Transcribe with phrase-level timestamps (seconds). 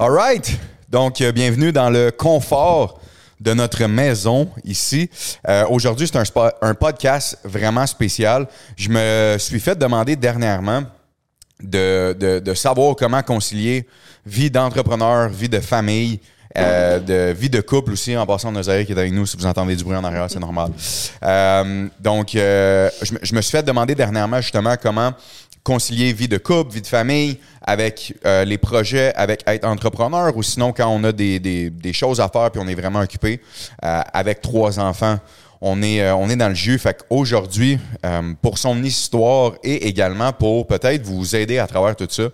[0.00, 0.56] All right.
[0.88, 3.00] Donc, euh, bienvenue dans le confort
[3.40, 5.10] de notre maison ici.
[5.48, 8.46] Euh, Aujourd'hui, c'est un, un podcast vraiment spécial.
[8.76, 10.84] Je me suis fait demander dernièrement
[11.60, 13.88] de, de, de savoir comment concilier
[14.24, 16.20] vie d'entrepreneur, vie de famille,
[16.56, 19.26] euh, de vie de couple aussi, en passant de Nozaire qui est avec nous.
[19.26, 20.70] Si vous entendez du bruit en arrière, c'est normal.
[21.24, 25.12] Euh, donc, euh, je me suis fait demander dernièrement justement comment
[25.68, 30.42] concilier vie de couple, vie de famille avec euh, les projets, avec être entrepreneur ou
[30.42, 33.42] sinon quand on a des, des, choses à faire puis on est vraiment occupé
[33.84, 35.18] euh, avec trois enfants.
[35.60, 36.78] On est, euh, on est dans le jus.
[36.78, 37.78] Fait qu'aujourd'hui,
[38.40, 42.28] pour son histoire et également pour peut-être vous aider à travers tout ça,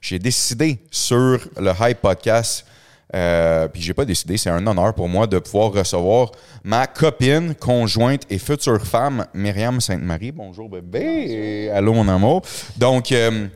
[0.00, 2.66] j'ai décidé sur le Hype Podcast
[3.14, 6.30] euh, puis j'ai pas décidé, c'est un honneur pour moi de pouvoir recevoir
[6.62, 10.32] ma copine, conjointe et future femme, Myriam Sainte-Marie.
[10.32, 11.70] Bonjour bébé.
[11.70, 12.42] Allô mon amour.
[12.76, 13.48] Donc, euh,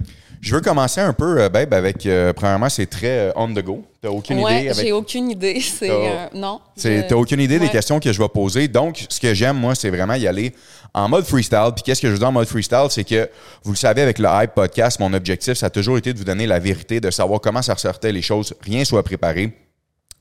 [0.45, 3.61] je veux commencer un peu, euh, babe, avec, euh, premièrement, c'est très euh, on the
[3.65, 3.83] go.
[4.03, 5.59] T'as aucune ouais, idée avec j'ai aucune idée.
[5.79, 6.61] C'est euh, non.
[6.77, 8.69] je- T'as aucune idée des questions que je vais poser.
[8.69, 10.53] Donc, ce que j'aime, moi, c'est vraiment y aller
[10.93, 11.71] en mode freestyle.
[11.75, 12.89] Puis qu'est-ce que je veux dire en mode freestyle?
[12.91, 13.31] C'est que,
[13.63, 16.25] vous le savez, avec le Hype Podcast, mon objectif, ça a toujours été de vous
[16.25, 19.51] donner la vérité, de savoir comment ça ressortait les choses, rien soit préparé.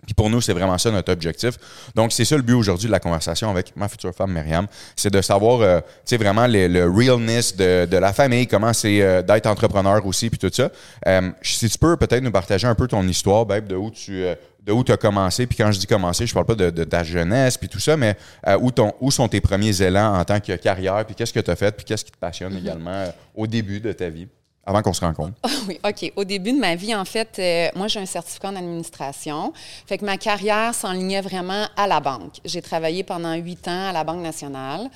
[0.05, 1.55] Puis pour nous, c'est vraiment ça notre objectif.
[1.95, 4.67] Donc, c'est ça le but aujourd'hui de la conversation avec ma future femme, Myriam.
[4.95, 8.73] C'est de savoir, euh, tu sais, vraiment le, le realness de, de la famille, comment
[8.73, 10.69] c'est euh, d'être entrepreneur aussi, puis tout ça.
[11.07, 14.25] Euh, si tu peux peut-être nous partager un peu ton histoire, babe, de où tu
[14.65, 15.45] de où tu as commencé.
[15.45, 17.97] Puis quand je dis commencer, je parle pas de, de ta jeunesse, puis tout ça,
[17.97, 18.15] mais
[18.47, 21.39] euh, où, ton, où sont tes premiers élans en tant que carrière, puis qu'est-ce que
[21.39, 24.27] tu as fait, puis qu'est-ce qui te passionne également euh, au début de ta vie,
[24.65, 25.33] avant qu'on se rencontre.
[25.67, 26.11] Oui, OK.
[26.17, 29.53] Au début de ma vie, en fait, euh, moi, j'ai un certificat en administration.
[29.85, 32.35] Fait que ma carrière s'enlignait vraiment à la banque.
[32.43, 34.89] J'ai travaillé pendant huit ans à la Banque nationale.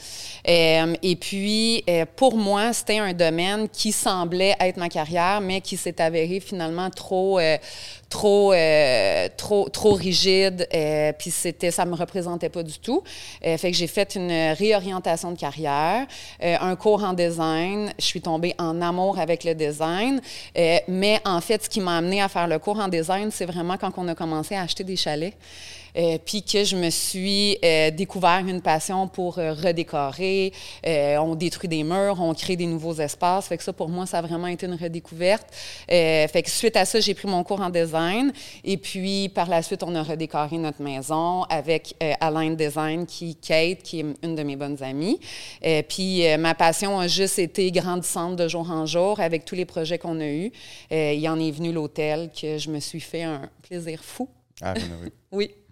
[0.47, 5.61] Euh, et puis, euh, pour moi, c'était un domaine qui semblait être ma carrière, mais
[5.61, 7.57] qui s'est avéré finalement trop, euh,
[8.09, 10.67] trop, euh, trop, trop rigide.
[10.73, 13.03] euh, puis c'était, ça me représentait pas du tout.
[13.45, 16.05] Euh, fait que j'ai fait une réorientation de carrière,
[16.43, 17.91] euh, un cours en design.
[17.99, 20.21] Je suis tombée en amour avec le design.
[20.57, 23.45] Euh, mais en fait, ce qui m'a amené à faire le cours en design, c'est
[23.45, 25.33] vraiment quand on a commencé à acheter des chalets.
[25.97, 30.53] Euh, puis que je me suis euh, découvert une passion pour euh, redécorer.
[30.85, 33.47] On détruit des murs, on crée des nouveaux espaces.
[33.47, 35.47] Fait que ça, pour moi, ça a vraiment été une redécouverte.
[35.87, 38.31] Fait que suite à ça, j'ai pris mon cours en design.
[38.63, 43.83] Et puis, par la suite, on a redécoré notre maison avec Align Design, qui, Kate,
[43.83, 45.19] qui est une de mes bonnes amies.
[45.89, 49.97] Puis, ma passion a juste été grandissante de jour en jour avec tous les projets
[49.97, 50.51] qu'on a eus.
[50.91, 54.29] Il en est venu l'hôtel que je me suis fait un plaisir fou.
[54.61, 55.11] Ah, ai vu.
[55.31, 55.51] Oui.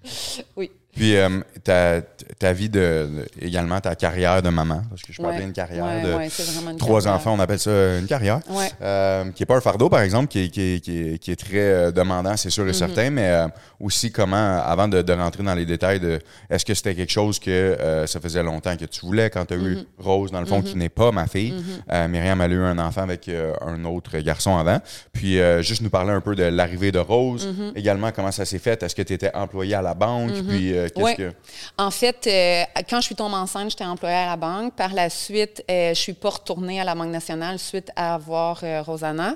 [0.55, 0.71] Oui.
[0.95, 1.29] Puis euh,
[1.63, 2.01] ta,
[2.39, 5.85] ta vie de, de- également ta carrière de maman, parce que je parlais d'une carrière
[6.03, 7.13] de trois carrière.
[7.19, 8.69] enfants, on appelle ça une carrière, Ouais.
[8.81, 11.31] Euh, qui est pas un fardeau par exemple, qui est, qui est- qui est- qui
[11.31, 13.47] est très euh, demandant, c'est sûr et certain, mais euh,
[13.79, 16.19] aussi comment, avant de, de rentrer dans les détails, de
[16.50, 19.53] est-ce que c'était quelque chose que euh, ça faisait longtemps que tu voulais quand tu
[19.53, 19.85] as eu Mm-hmm.
[20.00, 21.53] Rose dans le fond, qui n'est pas ma fille,
[21.91, 24.79] Euh, Myriam elle a eu un enfant avec un autre garçon avant,
[25.11, 28.59] puis euh, juste nous parler un peu de l'arrivée de Rose, également comment ça s'est
[28.59, 31.16] fait, est-ce que tu étais employé à la banque, puis euh, qu'est-ce Ouais.
[31.16, 31.34] que
[31.78, 34.73] En fait, euh, quand je suis tombée enceinte, j'étais employée à la banque.
[34.75, 38.63] Par la suite, euh, je suis pas retournée à la Banque nationale suite à avoir
[38.85, 39.35] Rosanna.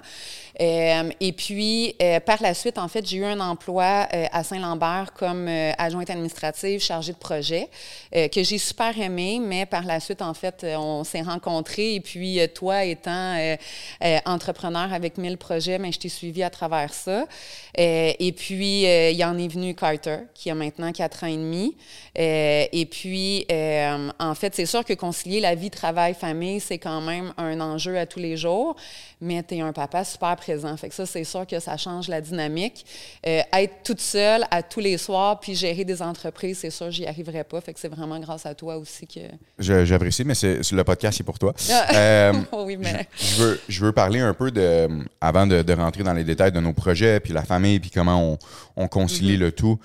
[0.61, 1.95] Et puis,
[2.25, 7.13] par la suite, en fait, j'ai eu un emploi à Saint-Lambert comme adjointe administrative chargée
[7.13, 7.69] de projet
[8.11, 11.95] que j'ai super aimé, mais par la suite, en fait, on s'est rencontrés.
[11.95, 13.37] Et puis, toi étant
[14.25, 17.25] entrepreneur avec 1000 projets, mais je t'ai suivi à travers ça.
[17.77, 21.75] Et puis, il en est venu Carter, qui a maintenant 4 ans et demi.
[22.17, 26.77] Euh, et puis, euh, en fait, c'est sûr que concilier la vie, travail, famille, c'est
[26.77, 28.75] quand même un enjeu à tous les jours,
[29.21, 30.75] mais tu es un papa super présent.
[30.77, 32.85] Fait que ça, c'est sûr que ça change la dynamique.
[33.25, 37.05] Euh, être toute seule à tous les soirs, puis gérer des entreprises, c'est sûr, j'y
[37.07, 37.59] arriverais pas.
[37.61, 39.21] Fait que c'est vraiment grâce à toi aussi que...
[39.57, 41.53] Je- J'apprécie, mais c'est le podcast, c'est pour toi.
[41.93, 42.33] Euh,
[42.65, 43.07] oui, mais...
[43.17, 44.87] je, veux, je veux parler un peu de,
[45.21, 48.21] avant de, de rentrer dans les détails de nos projets, puis la famille, puis comment
[48.33, 48.37] on,
[48.75, 49.37] on concilie Mm-hmm.
[49.37, 49.79] le tout.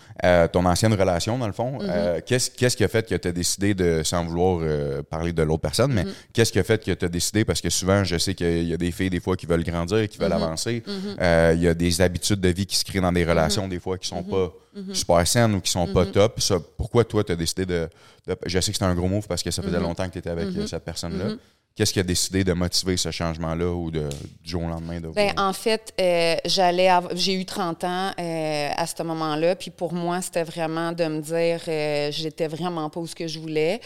[0.53, 3.33] Ton ancienne relation, dans le fond, euh, qu'est-ce qu'est-ce qui a fait que tu as
[3.33, 6.15] décidé de, sans vouloir euh, parler de l'autre personne, mais Mm-hmm.
[6.33, 8.73] qu'est-ce qui a fait que tu as décidé, parce que souvent, je sais qu'il y
[8.73, 10.35] a des filles, des fois, qui veulent grandir, qui veulent Mm-hmm.
[10.35, 10.83] avancer.
[11.21, 13.79] Euh, Il y a des habitudes de vie qui se créent dans des relations, des
[13.81, 14.53] fois, qui sont pas
[14.93, 16.41] super saines ou qui sont pas top.
[16.41, 17.89] Ça, pourquoi toi, tu as décidé de,
[18.27, 20.19] de- Je sais que c'est un gros move parce que ça faisait longtemps que tu
[20.19, 21.35] étais avec cette personne-là.
[21.77, 24.09] Qu'est-ce qui a décidé de motiver ce changement-là ou de,
[24.45, 25.01] du jour au lendemain?
[25.01, 29.73] De ben, en fait, euh, j'allais j'ai eu 30 ans euh, à ce moment-là, puis
[29.73, 33.41] pour moi, c'était vraiment de me dire euh, j'étais vraiment pas où ce que je
[33.41, 33.81] voulais.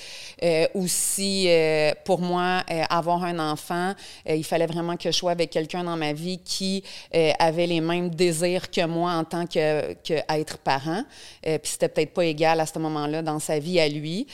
[0.74, 1.48] aussi,
[2.04, 3.94] pour moi, avoir un enfant,
[4.28, 6.84] il fallait vraiment que je sois avec quelqu'un dans ma vie qui
[7.38, 11.04] avait les mêmes désirs que moi en tant que, que être parent.
[11.42, 14.26] puis c'était peut-être pas égal à ce moment-là dans sa vie à lui.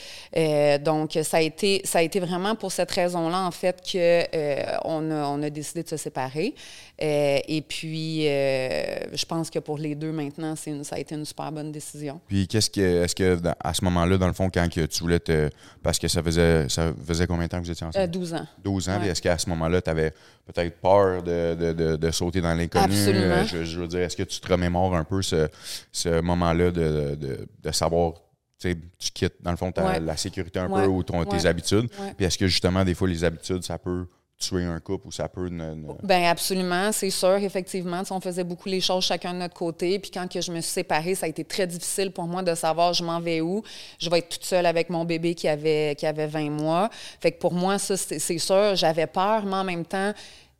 [0.83, 4.63] donc, ça a, été, ça a été vraiment pour cette raison-là en fait, qu'on euh,
[4.65, 6.55] a, on a décidé de se séparer.
[7.01, 11.15] Euh, et puis, euh, je pense que pour les deux, maintenant, c'est ça a été
[11.15, 12.19] une super bonne décision.
[12.27, 15.19] Puis, qu'est-ce que, est-ce que à ce moment-là, dans le fond, quand que tu voulais
[15.19, 15.49] te.
[15.83, 18.09] Parce que ça faisait, ça faisait combien de temps que vous étiez ensemble?
[18.09, 18.47] 12 ans.
[18.63, 19.01] 12 ans.
[19.03, 20.11] Est-ce qu'à ce moment-là, tu avais
[20.45, 22.85] peut-être peur de, de, de, sauter dans l'inconnu?
[22.85, 23.45] Absolument.
[23.45, 25.47] Je, veux dire, est-ce que tu te remémores un peu ce,
[25.91, 27.17] ce moment-là de,
[27.63, 28.13] de, savoir
[28.59, 31.89] tu quittes, dans le fond, la sécurité un peu ou ton, tes habitudes.
[32.17, 34.05] Puis est-ce que justement, des fois, les habitudes, ça peut
[34.37, 35.47] tuer un couple ou ça peut.
[35.49, 38.01] Ne, Bien, absolument, c'est sûr, effectivement.
[38.09, 39.97] On faisait beaucoup les choses chacun de notre côté.
[39.99, 42.53] Puis quand que je me suis séparée, ça a été très difficile pour moi de
[42.53, 43.63] savoir je m'en vais où?
[43.99, 46.89] Je vais être toute seule avec mon bébé qui avait, qui avait 20 mois.
[47.19, 50.13] Fait que pour moi, ça, c'est sûr, j'avais peur, mais en même temps,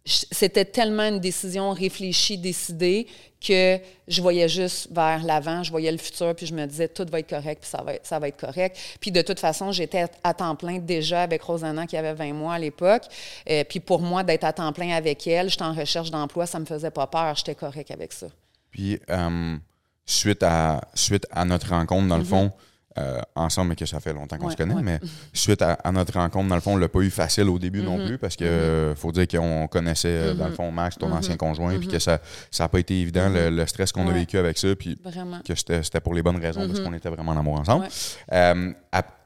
[0.06, 3.08] c'était tellement une décision réfléchie, décidée,
[3.46, 7.06] que je voyais juste vers l'avant, je voyais le futur, puis je me disais, tout
[7.12, 8.78] va être correct, puis ça va être, ça va être correct.
[9.00, 12.54] Puis de toute façon, j'étais à temps plein déjà avec Rosanna, qui avait 20 mois
[12.54, 13.04] à l'époque.
[13.50, 16.60] Euh, puis pour moi, d'être à temps plein avec elle, j'étais en recherche d'emploi, ça
[16.60, 18.28] me faisait pas peur, j'étais correct avec ça.
[18.70, 19.58] Puis, euh,
[20.06, 22.28] suite, à, suite à notre rencontre, dans le mm-hmm.
[22.28, 22.52] fond,
[22.98, 24.82] euh, ensemble, mais que ça fait longtemps qu'on se connaît.
[24.82, 25.02] Mais
[25.34, 27.98] suite à, notre rencontre, dans le fond, on l'a pas eu facile au début non
[27.98, 28.08] mm-hmm.
[28.08, 28.96] plus parce que mm-hmm.
[28.96, 30.56] faut dire qu'on connaissait, euh, dans le mm-hmm.
[30.56, 32.20] fond, Max, ton ancien conjoint, puis que ça
[32.58, 34.98] n'a pas été évident, le, stress qu'on a vécu avec ça, puis
[35.46, 37.88] que c'était pour les bonnes raisons parce qu'on était vraiment en amour ensemble.
[38.32, 38.72] Euh,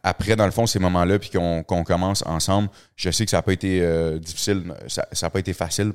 [0.01, 3.44] après, dans le fond, ces moments-là, puis qu'on commence ensemble, je sais que ça n'a
[3.44, 5.94] pas été difficile, ça n'a pas été facile,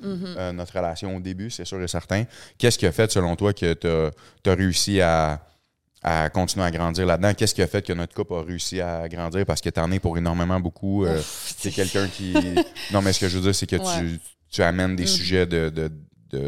[0.52, 2.22] notre relation au début, c'est sûr et certain.
[2.56, 5.40] Qu'est-ce qui a fait, selon toi, que tu as réussi à
[6.04, 7.32] à continuer à grandir là-dedans.
[7.32, 9.46] Qu'est-ce qui a fait que notre couple a réussi à grandir?
[9.46, 11.06] Parce que tu en es pour énormément beaucoup.
[11.06, 12.34] Euh, c'est quelqu'un qui.
[12.92, 14.20] non, mais ce que je veux dire, c'est que tu,
[14.50, 15.08] tu, amènes des mm.
[15.08, 15.90] sujets de, de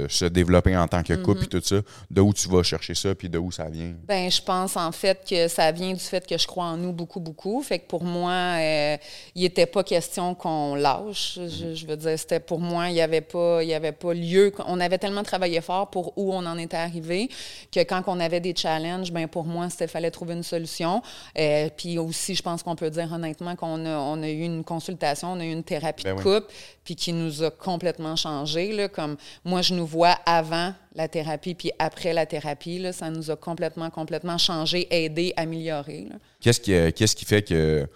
[0.09, 1.49] se développer en tant que couple et mhm.
[1.49, 1.77] tout ça,
[2.11, 3.93] de où tu vas chercher ça puis de où ça vient?
[4.07, 6.93] Ben je pense en fait que ça vient du fait que je crois en nous
[6.93, 7.63] beaucoup, beaucoup.
[7.63, 8.97] Fait que pour moi, euh,
[9.35, 11.39] il n'était pas question qu'on lâche.
[11.49, 11.89] Je, mhm.
[11.89, 14.53] veux dire, c'était pour moi, il n'y avait, pas, il y avait pas lieu.
[14.67, 17.29] On avait tellement travaillé fort pour où on en était arrivé
[17.73, 21.03] que quand on avait des challenges, ben pour moi, c'était fallait trouver une solution.
[21.39, 24.65] Euh, puis aussi, je pense qu'on peut dire honnêtement qu'on a, on a eu une
[24.65, 26.53] consultation, on a eu une thérapie ben de couple,
[26.87, 28.73] puis qui nous a complètement changé.
[28.73, 32.79] Là, comme moi, je nous vois avant la thérapie puis après la thérapie.
[32.79, 36.07] Là, ça nous a complètement, complètement changé, aidé, amélioré.
[36.41, 37.87] Qu'est-ce qui, euh, qu'est-ce qui fait que,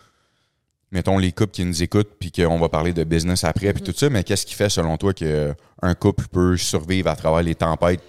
[0.91, 3.87] mettons, les couples qui nous écoutent puis qu'on va parler de business après puis mm-hmm.
[3.87, 7.55] tout ça, mais qu'est-ce qui fait, selon toi, qu'un couple peut survivre à travers les
[7.55, 8.03] tempêtes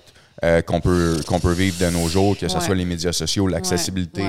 [0.44, 3.48] euh, qu'on peut, qu'on peut vivre de nos jours, que ce soit les médias sociaux,
[3.48, 4.24] l'accessibilité,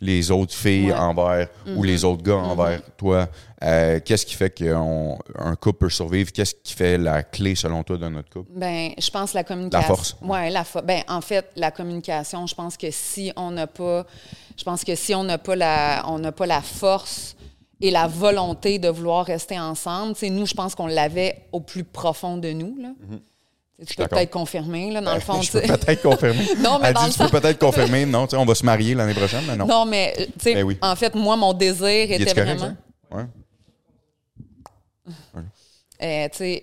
[0.00, 2.04] les autres filles envers ou les mm-hmm.
[2.04, 2.44] autres gars mm-hmm.
[2.44, 3.28] envers toi.
[3.64, 6.30] Euh, qu'est-ce qui fait qu'un couple peut survivre?
[6.30, 8.52] Qu'est-ce qui fait la clé, selon toi, de notre couple?
[8.54, 9.88] Ben, je pense la communication.
[9.88, 10.16] La force.
[10.22, 14.06] Oui, la ben, en fait, la communication, je pense que si on n'a pas,
[14.56, 17.34] je pense que si on n'a pas la, on n'a pas la force
[17.80, 22.36] et la volonté de vouloir rester ensemble, nous, je pense qu'on l'avait au plus profond
[22.36, 22.76] de nous.
[22.80, 22.90] Là.
[22.90, 23.18] Mm-hmm.
[23.84, 25.42] Tu peux peut-être confirmer, là, dans le fond.
[25.42, 26.46] Je peux peut-être confirmer.
[26.58, 28.06] non, mais Elle dit, tu peux peut-être confirmer.
[28.06, 29.66] Non, on va se marier l'année prochaine, mais non.
[29.66, 32.74] Non, mais, tu sais, ben en fait, moi, mon désir était vraiment...
[33.10, 33.22] Oui.
[36.02, 36.62] Euh, tu sais,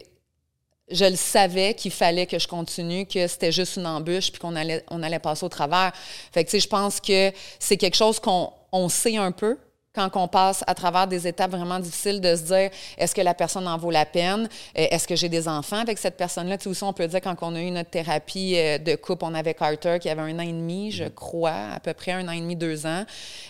[0.91, 4.55] je le savais qu'il fallait que je continue, que c'était juste une embûche, puis qu'on
[4.55, 5.91] allait, on allait passer au travers.
[6.31, 9.57] Fait que, tu sais, je pense que c'est quelque chose qu'on on sait un peu,
[9.93, 13.35] quand on passe à travers des étapes vraiment difficiles de se dire est-ce que la
[13.35, 14.49] personne en vaut la peine?
[14.77, 16.57] Euh, est-ce que j'ai des enfants avec cette personne-là?
[16.57, 19.25] Tu sais aussi on peut dire quand on a eu notre thérapie euh, de couple
[19.25, 21.13] on avait Carter qui avait un an et demi je mm-hmm.
[21.13, 23.05] crois à peu près un an et demi deux ans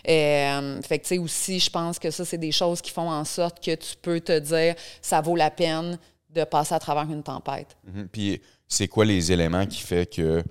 [0.07, 3.09] euh, fait que tu sais aussi je pense que ça c'est des choses qui font
[3.09, 5.97] en sorte que tu peux te dire ça vaut la peine
[6.29, 8.07] de passer à travers une tempête mm-hmm.
[8.07, 10.43] puis c'est quoi les éléments qui fait que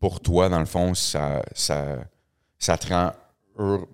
[0.00, 1.98] pour toi dans le fond ça ça
[2.58, 3.12] ça te rend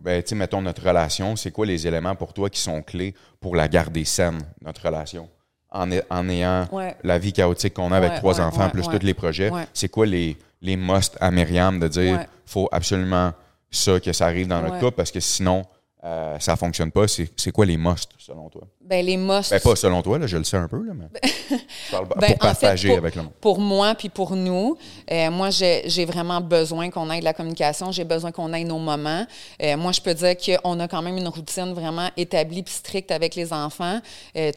[0.01, 3.69] ben, mettons notre relation, c'est quoi les éléments pour toi qui sont clés pour la
[3.69, 5.29] garder saine, notre relation?
[5.71, 6.69] En, en ayant
[7.03, 10.37] la vie chaotique qu'on a avec trois enfants, plus tous les projets, c'est quoi les,
[10.61, 13.33] les must à Myriam de dire faut absolument
[13.71, 14.97] ça que ça arrive dans notre couple?
[14.97, 15.65] Parce que sinon,
[16.05, 18.63] euh, ça fonctionne pas, c'est quoi les musts selon toi?
[18.81, 19.51] Ben, les musts.
[19.51, 21.57] Ben, pas selon toi, là, je le sais un peu, là, mais je
[21.93, 23.33] parle Ben, pour fait, partager pour- avec le monde.
[23.41, 24.77] Pour moi, puis pour nous,
[25.11, 28.79] euh, moi, j'ai vraiment besoin qu'on ait de la communication, j'ai besoin qu'on ait nos
[28.81, 29.25] moments.
[29.63, 33.11] Euh, moi, je peux dire qu'on a quand même une routine vraiment établie puis stricte
[33.13, 34.01] avec les enfants.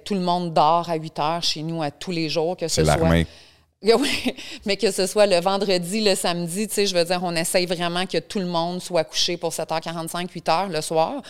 [0.03, 2.83] Tout le monde dort à 8 heures chez nous à tous les jours, que ce
[2.83, 3.23] C'est soit...
[3.99, 4.33] Oui,
[4.65, 7.67] mais que ce soit le vendredi, le samedi, tu sais, je veux dire, on essaye
[7.67, 11.21] vraiment que tout le monde soit couché pour 7h45, 8h le soir.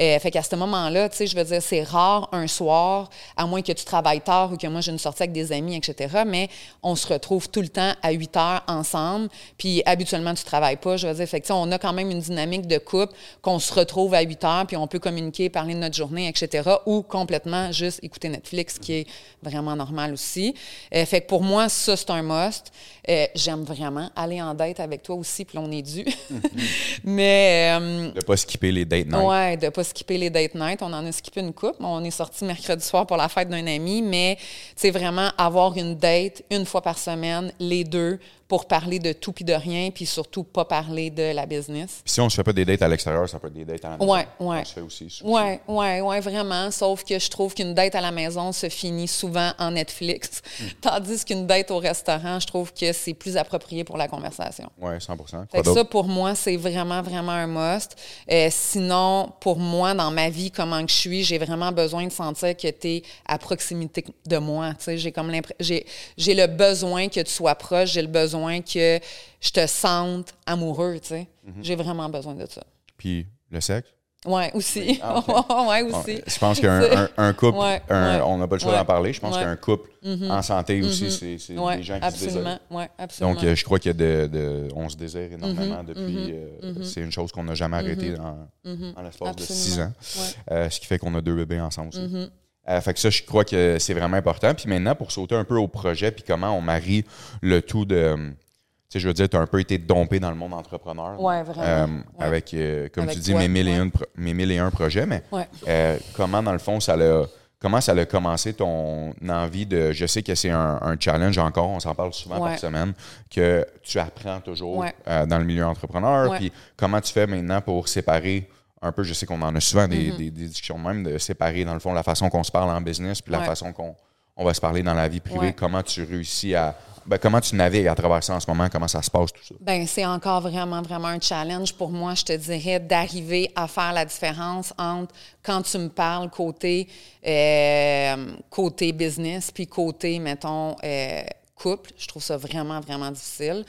[0.00, 3.46] Euh, fait qu'à ce moment-là, tu sais, je veux dire, c'est rare un soir, à
[3.46, 6.22] moins que tu travailles tard ou que moi j'ai une sortie avec des amis, etc.,
[6.26, 6.48] mais
[6.82, 10.96] on se retrouve tout le temps à 8 heures ensemble, puis habituellement, tu travailles pas,
[10.96, 13.12] je veux dire, fait que, on a quand même une dynamique de couple
[13.42, 16.70] qu'on se retrouve à 8 heures, puis on peut communiquer, parler de notre journée, etc.,
[16.86, 19.06] ou complètement juste écouter Netflix, qui est
[19.42, 20.54] vraiment normal aussi.
[20.94, 22.72] Euh, fait que pour moi, ça, c'est un must.
[23.08, 26.04] Euh, J'aime vraiment aller en date avec toi aussi, puis on est dû.
[27.04, 29.22] Mais, euh, De pas skipper les date nights.
[29.26, 30.82] ouais, de pas skipper les date nights.
[30.82, 31.76] On en a skippé une coupe.
[31.80, 34.38] On est sorti mercredi soir pour la fête d'un ami, mais
[34.76, 39.32] c'est vraiment avoir une date une fois par semaine, les deux, pour parler de tout
[39.32, 42.00] puis de rien, puis surtout pas parler de la business.
[42.02, 43.84] Puis si on se fait pas des dates à l'extérieur, ça peut être des dates
[43.84, 44.10] à la maison.
[44.10, 44.60] Ouais, ouais.
[44.60, 45.10] On se fait aussi.
[45.10, 45.24] ça.
[45.26, 46.70] Ouais, ouais, ouais, vraiment.
[46.70, 50.40] Sauf que je trouve qu'une date à la maison se finit souvent en Netflix,
[50.80, 54.70] tandis qu'une date au restaurant, je trouve que c'est plus approprié pour la conversation.
[54.80, 57.96] Ouais, 100 Quoi Fait que ça, pour moi, c'est vraiment, vraiment un must.
[58.30, 62.12] Euh, sinon, pour moi, dans ma vie, comment que je suis, j'ai vraiment besoin de
[62.12, 64.72] sentir que tu es à proximité de moi.
[65.14, 65.84] Comme j'ai,
[66.16, 68.98] j'ai le besoin que tu sois proche, j'ai le besoin que
[69.40, 70.98] je te sente amoureux.
[71.00, 71.28] tu sais.
[71.46, 71.52] Mm-hmm.
[71.62, 72.62] J'ai vraiment besoin de ça.
[72.96, 73.88] Puis le sexe?
[74.26, 74.98] Ouais, aussi.
[75.00, 75.22] Ah,
[75.68, 76.20] ouais, aussi.
[76.26, 78.22] je pense qu'un un, un couple, Ouais, un- ouais.
[78.26, 79.12] on n'a pas le choix d'en parler.
[79.12, 79.90] Je pense qu'un couple
[80.28, 82.02] en santé aussi, c'est des gens qui se désirent.
[82.02, 82.58] absolument.
[82.70, 83.34] Ouais, absolument.
[83.36, 86.32] Donc, euh, je crois que de, de- on se désire énormément depuis.
[86.32, 89.92] euh, C'est une chose qu'on n'a jamais arrêtée dans, dans l'espace de six ans.
[89.96, 90.32] Absolument.
[90.50, 92.30] Euh, ce qui fait qu'on a deux bébés ensemble aussi.
[92.68, 94.52] Euh, fait que ça, je crois que c'est vraiment important.
[94.54, 97.04] Puis maintenant, pour sauter un peu au projet, puis comment on marie
[97.40, 97.94] le tout de.
[97.96, 100.54] euh, Tu sais, je veux dire, tu as un peu été dompé dans le monde
[100.54, 101.20] entrepreneur.
[101.20, 101.62] Ouais, vraiment.
[101.66, 102.24] Euh, Ouais.
[102.26, 103.84] Avec, euh, comme Avec tu dis, toi, mes, mille et ouais.
[103.84, 105.06] une pro- mes mille et un projets.
[105.06, 105.98] Mais Ouais.
[106.14, 107.24] comment, dans le fond, ça l'a.
[107.60, 109.90] Comment ça a commencé ton envie de.
[109.90, 112.92] Je sais que c'est un, un challenge encore, on s'en parle souvent par semaine,
[113.34, 116.36] que tu apprends toujours dans le milieu entrepreneur.
[116.36, 118.48] Puis comment tu fais maintenant pour séparer
[118.82, 119.88] un peu, je sais qu'on en a souvent Mm-hmm.
[119.88, 122.70] des, des- des discussions même, de séparer dans le fond la façon qu'on se parle
[122.70, 123.46] en business puis la Ouais.
[123.46, 123.94] façon qu'on
[124.36, 125.38] on va se parler dans la vie privée.
[125.38, 125.52] Ouais.
[125.52, 126.76] Comment tu réussis à.
[127.06, 129.42] ben, comment tu navigues à travers ça en ce moment, comment ça se passe tout
[129.42, 129.54] ça?
[129.60, 133.92] Ben, c'est encore vraiment, vraiment un challenge pour moi, je te dirais, d'arriver à faire
[133.92, 136.86] la différence entre quand tu me parles côté,
[137.26, 141.22] euh, côté business, puis côté, mettons, euh,
[141.58, 141.90] couple.
[141.98, 143.64] Je trouve ça vraiment, vraiment difficile.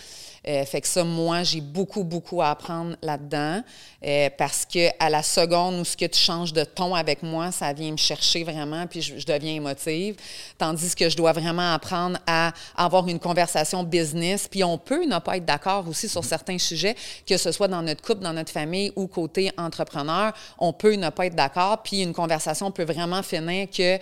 [0.47, 3.61] Euh, fait que ça, moi, j'ai beaucoup, beaucoup à apprendre là-dedans
[4.05, 7.51] euh, parce que à la seconde où ce que tu changes de ton avec moi,
[7.51, 10.15] ça vient me chercher vraiment, puis je, je deviens émotive.
[10.57, 15.19] Tandis que je dois vraiment apprendre à avoir une conversation business, puis on peut ne
[15.19, 16.95] pas être d'accord aussi sur certains sujets,
[17.27, 21.09] que ce soit dans notre couple, dans notre famille ou côté entrepreneur, on peut ne
[21.09, 23.99] pas être d'accord, puis une conversation peut vraiment finir que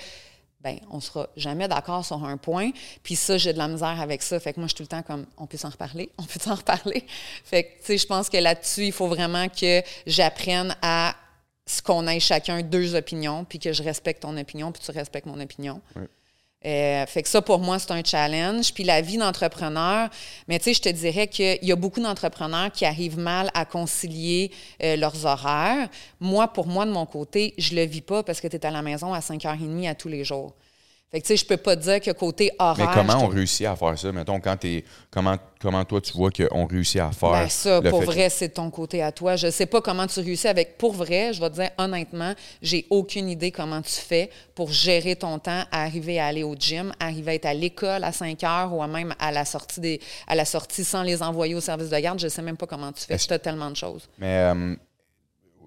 [0.62, 2.72] ben on sera jamais d'accord sur un point.
[3.04, 4.40] Puis ça, j'ai de la misère avec ça.
[4.40, 6.12] Fait que moi, je suis tout le temps comme, on peut s'en reparler?
[6.18, 7.06] On peut s'en reparler?
[7.44, 11.16] Fait que, tu sais, je pense que là-dessus, il faut vraiment que j'apprenne à
[11.66, 15.28] ce qu'on ait chacun deux opinions, puis que je respecte ton opinion, puis tu respectes
[15.28, 15.82] mon opinion.
[16.66, 18.74] Euh, fait que ça, pour moi, c'est un challenge.
[18.74, 20.10] Puis la vie d'entrepreneur,
[20.48, 23.66] mais tu sais, je te dirais qu'il y a beaucoup d'entrepreneurs qui arrivent mal à
[23.66, 24.52] concilier
[24.84, 25.88] euh, leurs horaires.
[26.20, 28.72] Moi, pour moi, de mon côté, je le vis pas parce que tu es à
[28.72, 30.54] la maison à 5h30 à tous les jours.
[31.10, 32.86] Fait que tu sais, je peux pas dire que côté horaire...
[32.90, 34.12] Mais comment je on réussit à faire ça?
[34.12, 34.84] Mettons, quand t'es.
[35.10, 37.32] Comment, comment toi tu vois qu'on réussit à faire.
[37.32, 39.38] Ben ça, le pour fait que- vrai, c'est ton côté à toi.
[39.38, 40.78] Je sais pas comment tu réussis avec.
[40.78, 45.16] Pour vrai, je vais te dire honnêtement, j'ai aucune idée comment tu fais pour gérer
[45.16, 48.44] ton temps, à arriver à aller au gym, arriver à être à l'école à 5
[48.44, 51.62] heures ou à même à la sortie des, à la sortie sans les envoyer au
[51.62, 52.20] service de garde.
[52.20, 53.18] Je sais même pas comment tu fais.
[53.18, 54.10] Tu as tellement de choses.
[54.18, 54.76] Mais euh,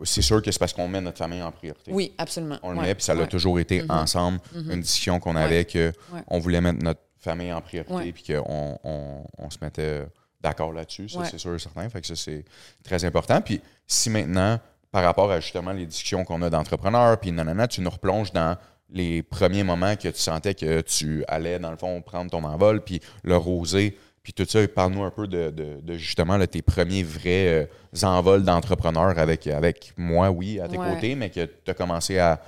[0.05, 1.93] c'est sûr que c'est parce qu'on met notre famille en priorité.
[1.93, 2.59] Oui, absolument.
[2.63, 3.27] On le Ouais, met, puis ça a ouais.
[3.27, 5.93] toujours été ensemble, une discussion qu'on avait que
[6.29, 10.07] on voulait mettre notre famille en priorité, puis qu'on on, on se mettait
[10.41, 11.09] d'accord là-dessus.
[11.09, 11.89] Ça, c'est sûr et certain.
[11.91, 12.45] Fait que ça, c'est
[12.83, 13.41] très important.
[13.43, 14.59] Puis si maintenant,
[14.91, 18.57] par rapport à justement les discussions qu'on a d'entrepreneurs, puis nanana, tu nous replonges dans
[18.93, 22.83] les premiers moments que tu sentais que tu allais, dans le fond, prendre ton envol,
[22.83, 26.63] puis le roser, puis tout ça, parle-nous un peu de, de- de justement là, tes
[26.63, 27.67] premiers vrais
[28.03, 30.95] euh, envols d'entrepreneur avec, avec moi, oui, à tes Ouais.
[30.95, 32.41] côtés, mais que tu as commencé à,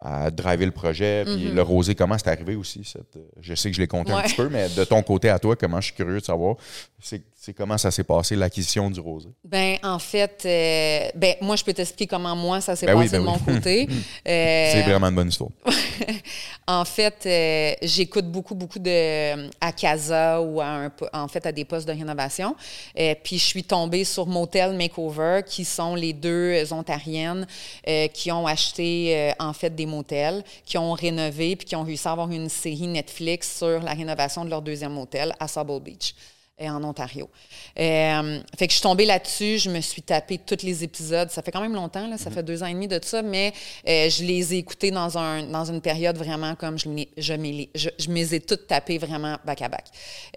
[0.00, 1.24] à driver le projet.
[1.24, 1.54] Puis Mhm.
[1.54, 2.84] le rosé, comment c'est arrivé aussi?
[2.84, 5.28] Cette, euh, je sais que je l'ai compté un petit peu, mais de ton côté
[5.30, 6.56] à toi, comment je suis curieux de savoir,
[7.00, 9.28] c'est c'est comment ça s'est passé, l'acquisition du rosé?
[9.44, 13.04] Ben, en fait, euh, ben, moi, je peux t'expliquer comment moi, ça s'est Ben oui,
[13.04, 13.38] passé ben de oui.
[13.46, 13.88] mon côté.
[13.88, 15.50] Euh, C'est vraiment une bonne histoire.
[16.68, 21.52] En fait, euh, j'écoute beaucoup, beaucoup de à Casa ou à un, en fait à
[21.52, 22.56] des postes de rénovation.
[23.22, 27.46] Puis je suis tombée sur Motel Makeover, qui sont les deux Ontariennes
[28.12, 32.12] qui ont acheté en fait des motels, qui ont rénové puis qui ont réussi à
[32.12, 36.14] avoir une série Netflix sur la rénovation de leur deuxième motel à Sable Beach.
[36.60, 37.28] Euh, en Ontario.
[37.78, 41.30] Euh, fait que je suis tombée là-dessus, je me suis tapé tous les épisodes.
[41.30, 43.52] Ça fait quand même longtemps, là, ça fait deux ans et demi de ça, mais
[43.86, 47.68] euh, je les ai écoutés dans, un, dans une période vraiment comme je, je, m'y-
[47.74, 49.84] je, je me les ai toutes tapées vraiment back à back.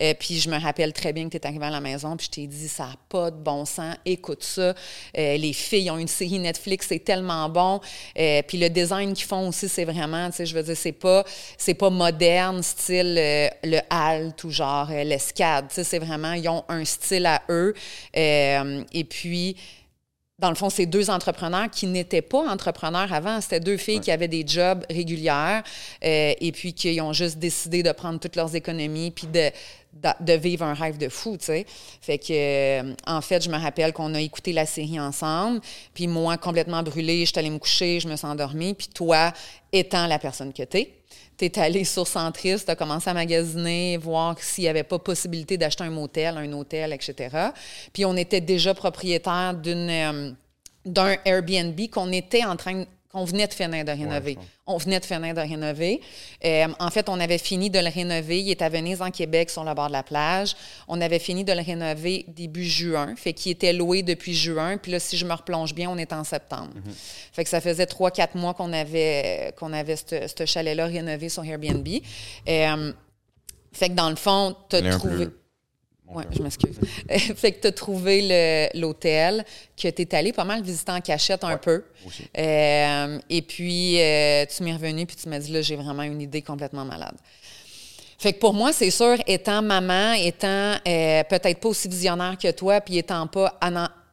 [0.02, 2.26] Euh, puis je me rappelle très bien que tu es arrivé à la maison, puis
[2.26, 4.74] je t'ai dit, ça n'a pas de bon sens, écoute ça.
[5.18, 7.80] Euh, les filles ont une série Netflix, c'est tellement bon.
[8.18, 10.92] Euh, puis le design qu'ils font aussi, c'est vraiment, tu sais, je veux dire, c'est
[10.92, 11.24] pas,
[11.58, 15.68] c'est pas moderne, style euh, le halt ou genre l'escade.
[15.70, 17.74] Tu sais, c'est vraiment, ils ont un style à eux.
[18.18, 19.56] Euh, et puis,
[20.40, 23.42] dans le fond, c'est deux entrepreneurs qui n'étaient pas entrepreneurs avant.
[23.42, 25.64] C'était deux filles qui avaient des jobs régulières
[26.04, 29.52] euh, et puis qui ont juste décidé de prendre toutes leurs économies puis de,
[29.94, 31.66] de, de vivre un rêve de fou, tu sais.
[32.02, 35.60] Fait que, euh, en fait, je me rappelle qu'on a écouté la série ensemble.
[35.94, 38.74] Puis moi, complètement brûlée, je suis allée me coucher, je me suis endormie.
[38.74, 39.34] Puis toi,
[39.74, 40.94] étant la personne que t'es,
[41.40, 45.86] t'es allé sur Centris, t'as commencé à magasiner, voir s'il n'y avait pas possibilité d'acheter
[45.86, 47.30] un motel, un hôtel, etc.
[47.94, 50.32] Puis on était déjà propriétaire euh,
[50.86, 54.38] d'un Airbnb qu'on était en train qu'on venait de finir de rénover.
[54.68, 56.00] on venait de finir de rénover.
[56.46, 58.40] Euh, en fait, on avait fini de le rénover.
[58.42, 60.56] Il est à Venise, en Québec, sur le bord de la plage.
[60.88, 63.16] On avait fini de le rénover début juin.
[63.16, 64.78] Fait qu'il était loué depuis juin.
[64.78, 66.74] Puis là, si je me replonge bien, on est en septembre.
[67.34, 71.44] Fait que ça faisait trois, quatre mois qu'on avait, qu'on avait ce chalet-là rénové sur
[71.44, 71.88] Airbnb.
[72.48, 72.94] Euh,
[73.72, 75.30] fait que dans le fond, tu as trouvé...
[76.12, 76.80] Oui, je m'excuse.
[77.36, 79.46] fait que tu as trouvé l'hôtel,
[79.78, 81.84] que tu es allé pas mal visiter en cachette un peu.
[82.06, 82.24] aussi.
[82.38, 86.22] Euh, et puis, euh, tu m'es revenu, puis tu m'as dit, là, j'ai vraiment une
[86.22, 87.16] idée complètement malade.
[88.18, 92.52] Fait que pour moi, c'est sûr, étant maman, étant euh, peut-être pas aussi visionnaire que
[92.52, 93.58] toi, puis étant pas,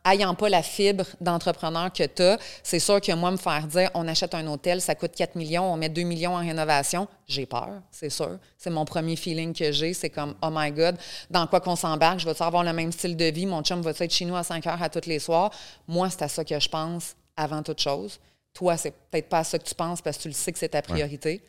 [0.07, 3.91] ayant pas la fibre d'entrepreneur que tu as, c'est sûr que moi, me faire dire,
[3.95, 7.47] on achète un hôtel, ça coûte 4 millions, on met 2 millions en rénovation, j'ai
[7.47, 8.39] peur, c'est sûr.
[8.57, 9.95] C'est mon premier feeling que j'ai.
[9.95, 10.97] C'est comme, oh my God,
[11.31, 12.21] dans quoi qu'on s'embarque?
[12.21, 13.47] Je vais avoir le même style de vie?
[13.47, 15.51] Mon chum va être chez nous à 5 heures à tous les soirs?
[15.89, 18.19] Moi, c'est à ça que je pense avant toute chose.
[18.55, 20.59] Toi, c'est peut-être pas à ça que tu penses parce que tu le sais que
[20.59, 21.43] c'est ta priorité.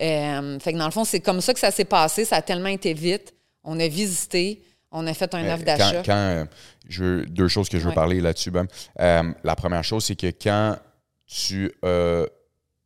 [0.00, 2.24] Euh, fait que dans le fond, c'est comme ça que ça s'est passé.
[2.24, 3.32] Ça a tellement été vite.
[3.62, 4.60] On a visité,
[4.94, 6.02] on a fait un offre d'achat.
[6.04, 6.44] Quand, euh,
[6.88, 7.94] je deux choses que je veux Ouais.
[7.94, 8.66] parler là-dessus, Ben.
[9.00, 10.76] Euh, la première chose, c'est que quand
[11.26, 12.24] tu as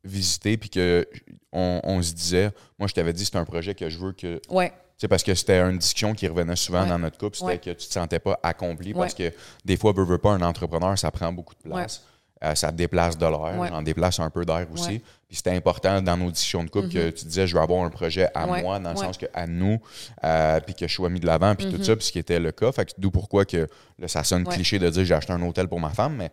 [0.04, 1.06] visité puis que
[1.52, 4.40] on, on se disait, moi je t'avais dit c'est un projet que je veux que
[4.48, 4.72] Ouais.
[4.96, 6.88] c'est parce que c'était une discussion qui revenait souvent Ouais.
[6.88, 7.58] dans notre couple, c'était Ouais.
[7.58, 9.32] que tu te sentais pas accompli parce que
[9.64, 12.02] des fois, veux, veux pas, un entrepreneur, ça prend beaucoup de place.
[12.44, 15.02] Euh, ça déplace de l'air, en déplace un peu d'air aussi.
[15.28, 17.90] Puis c'était important dans nos discussions de couple que tu disais, je veux avoir un
[17.90, 18.62] projet à Ouais.
[18.62, 19.04] moi, dans le Ouais.
[19.04, 19.78] sens que à nous,
[20.24, 22.40] euh, puis que je sois mis de l'avant, puis tout ça, puis ce qui était
[22.40, 22.72] le cas.
[22.72, 24.54] Fait que d'où pourquoi que là, ça sonne Ouais.
[24.54, 26.30] cliché de dire j'ai acheté un hôtel pour ma femme, mais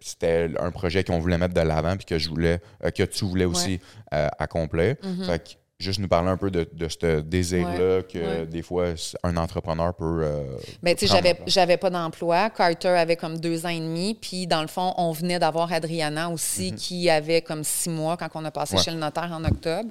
[0.00, 3.24] c'était un projet qu'on voulait mettre de l'avant, puis que je voulais, euh, que tu
[3.26, 3.80] voulais aussi
[4.14, 4.96] euh, accomplir.
[5.26, 5.50] Fait que
[5.82, 8.46] juste nous parler un peu de, de ce désir-là que Ouais.
[8.46, 8.86] des fois
[9.22, 10.20] un entrepreneur peut.
[10.22, 10.44] euh,
[10.82, 12.50] Ben, tu sais, j'avais, pas d'emploi.
[12.50, 14.14] Carter avait comme deux ans et demi.
[14.14, 18.28] Puis, dans le fond, on venait d'avoir Adriana aussi, qui avait comme six mois quand
[18.34, 18.78] on a passé Mhm.
[18.78, 18.84] Ouais.
[18.84, 19.88] chez le notaire en octobre.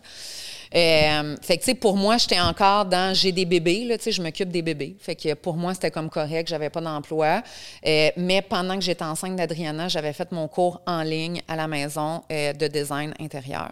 [0.73, 4.05] Euh, fait que, tu sais, pour moi, j'étais encore dans j'ai des bébés, là, tu
[4.05, 4.95] sais, je m'occupe des bébés.
[4.99, 7.41] Fait que pour moi, c'était comme correct, j'avais pas d'emploi.
[7.85, 11.67] Euh, mais pendant que j'étais enceinte d'Adriana, j'avais fait mon cours en ligne à la
[11.67, 13.71] maison euh, de design intérieur.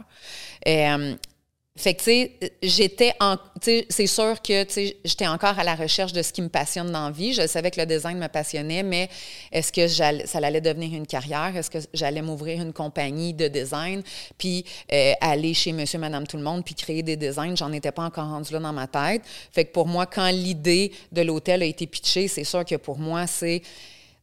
[1.80, 3.38] Fait que, tu sais, j'étais en.
[3.62, 6.92] C'est sûr que, tu sais, j'étais encore à la recherche de ce qui me passionne
[6.92, 7.32] dans la vie.
[7.34, 9.10] Je savais que le design me passionnait, mais
[9.50, 11.56] est-ce que ça allait devenir une carrière?
[11.56, 14.04] Est-ce que j'allais m'ouvrir une compagnie de design,
[14.38, 17.56] puis euh, aller chez monsieur, madame, tout le monde, puis créer des designs?
[17.56, 19.22] J'en étais pas encore rendu là dans ma tête.
[19.54, 23.00] Fait que pour moi, quand l'idée de l'hôtel a été pitchée, c'est sûr que pour
[23.00, 23.62] moi, c'est.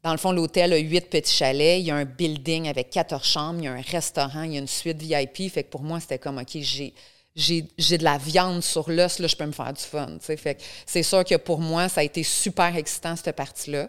[0.03, 1.81] Dans le fond, l'hôtel a huit petits chalets.
[1.81, 3.61] Il y a un building avec 14 chambres.
[3.61, 4.43] Il y a un restaurant.
[4.43, 5.51] Il y a une suite VIP.
[5.51, 6.93] Fait que pour moi, c'était comme, OK, j'ai,
[7.37, 9.19] j'ai, de la viande sur l'os.
[9.21, 10.17] Là, je peux me faire du fun.
[10.21, 13.89] Fait c'est sûr que pour moi, ça a été super excitant, cette partie-là.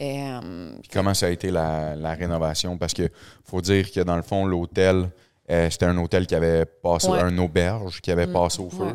[0.00, 2.76] Euh, comment ça a été la, la rénovation?
[2.76, 3.08] Parce que
[3.44, 5.08] faut dire que dans le fond, l'hôtel,
[5.50, 7.20] euh, c'était un hôtel qui avait passé, Ouais.
[7.20, 8.84] un auberge qui avait passé au feu.
[8.84, 8.94] ouais.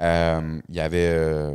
[0.00, 1.50] Euh, Il y avait.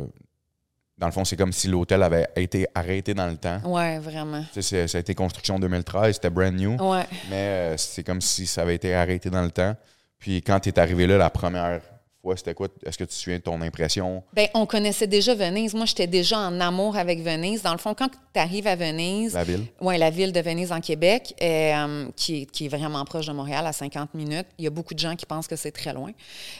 [0.96, 3.60] dans le fond, c'est comme si l'hôtel avait été arrêté dans le temps.
[3.66, 4.42] ouais, vraiment.
[4.58, 6.76] Ça a été construction 2013, c'était brand new.
[6.80, 7.04] Ouais.
[7.30, 9.76] Mais euh, c'est comme si ça avait été arrêté dans le temps.
[10.18, 11.80] Puis quand tu es arrivé là la première
[12.22, 12.68] fois, c'était quoi?
[12.84, 14.22] Est-ce que tu te souviens de ton impression?
[14.34, 15.74] Bien, on connaissait déjà Venise.
[15.74, 17.62] Moi, j'étais déjà en amour avec Venise.
[17.62, 19.34] Dans le fond, quand tu arrives à Venise.
[19.34, 19.66] La ville?
[19.80, 23.32] Oui, la ville de Venise en Québec, euh, qui, est, qui, est vraiment proche de
[23.32, 24.46] Montréal, à 50 minutes.
[24.58, 26.10] Il y a beaucoup de gens qui pensent que c'est très loin.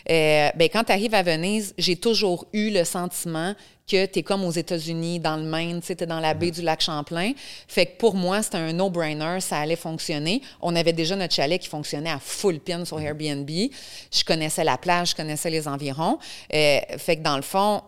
[0.09, 3.55] Euh, bien, quand tu arrives à Venise, j'ai toujours eu le sentiment
[3.89, 6.63] que tu es comme aux États-Unis, dans le Maine, tu es dans la baie du
[6.63, 7.33] lac Champlain.
[7.67, 10.43] Fait que pour moi, c'était un no-brainer, ça allait fonctionner.
[10.61, 13.49] On avait déjà notre chalet qui fonctionnait à full pin sur Airbnb.
[13.49, 16.19] Je connaissais la plage, je connaissais les environs.
[16.53, 17.83] Euh, fait que dans le fond,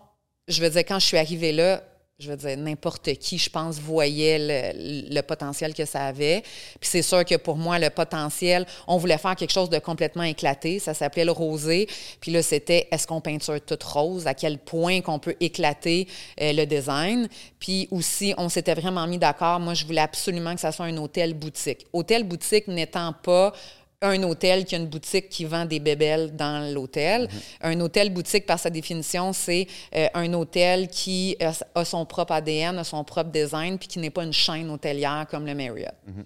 [0.49, 1.83] je veux dire, quand je suis arrivée là,
[2.20, 6.42] je veux dire, n'importe qui, je pense, voyait le, le, potentiel que ça avait.
[6.78, 10.24] Puis c'est sûr que pour moi, le potentiel, on voulait faire quelque chose de complètement
[10.24, 10.78] éclaté.
[10.78, 11.88] Ça s'appelait le rosé.
[12.20, 14.26] Puis là, c'était est-ce qu'on peinture toute rose?
[14.26, 16.09] À quel point qu'on peut éclater
[16.42, 17.26] euh, le design?
[17.59, 19.59] Puis aussi, on s'était vraiment mis d'accord.
[19.59, 21.87] Moi, je voulais absolument que ça soit un hôtel boutique.
[21.94, 23.54] Hôtel boutique n'étant pas
[24.03, 27.27] un hôtel qui a une boutique qui vend des bébelles dans l'hôtel.
[27.27, 27.29] Mm-hmm.
[27.61, 31.37] Un hôtel boutique, par sa définition, c'est euh, un hôtel qui
[31.75, 35.27] a, son propre ADN, a son propre design, puis qui n'est pas une chaîne hôtelière
[35.31, 35.93] comme le Marriott.
[36.09, 36.25] Mm-hmm.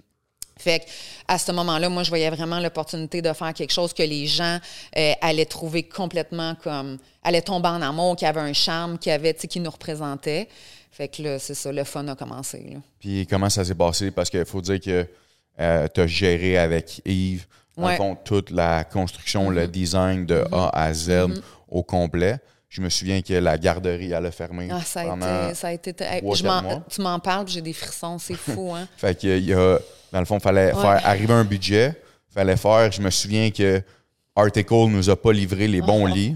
[0.57, 0.87] Fait
[1.27, 4.61] à ce moment-là, moi, je voyais vraiment l'opportunité de faire quelque chose que les gens
[4.97, 9.35] euh, allaient trouver complètement comme, allaient tomber en amour, qui avait un charme, qui avait,
[9.35, 10.49] qui nous représentait.
[10.93, 12.65] Fait que là, c'est ça, le fun a commencé.
[12.73, 12.79] Là.
[13.01, 14.13] Puis comment ça s'est passé?
[14.13, 15.09] Parce qu'il faut dire que
[15.59, 19.71] euh, tu as géré avec Yves dans toute la construction, le mm-hmm.
[19.71, 21.41] design de A à Z mm-hmm.
[21.69, 22.39] au complet.
[22.69, 24.69] Je me souviens que la garderie allait fermer.
[24.71, 25.95] Ah, ça, a été, ça a été.
[26.89, 28.89] tu m'en parles, j'ai des frissons, c'est fou, hein?
[28.97, 29.79] fait qu'il y a,
[30.13, 31.95] dans le fond, il fallait faire arriver un budget.
[32.31, 33.81] Il fallait faire, je me souviens que
[34.35, 36.35] Article nous a pas livré les bons lits.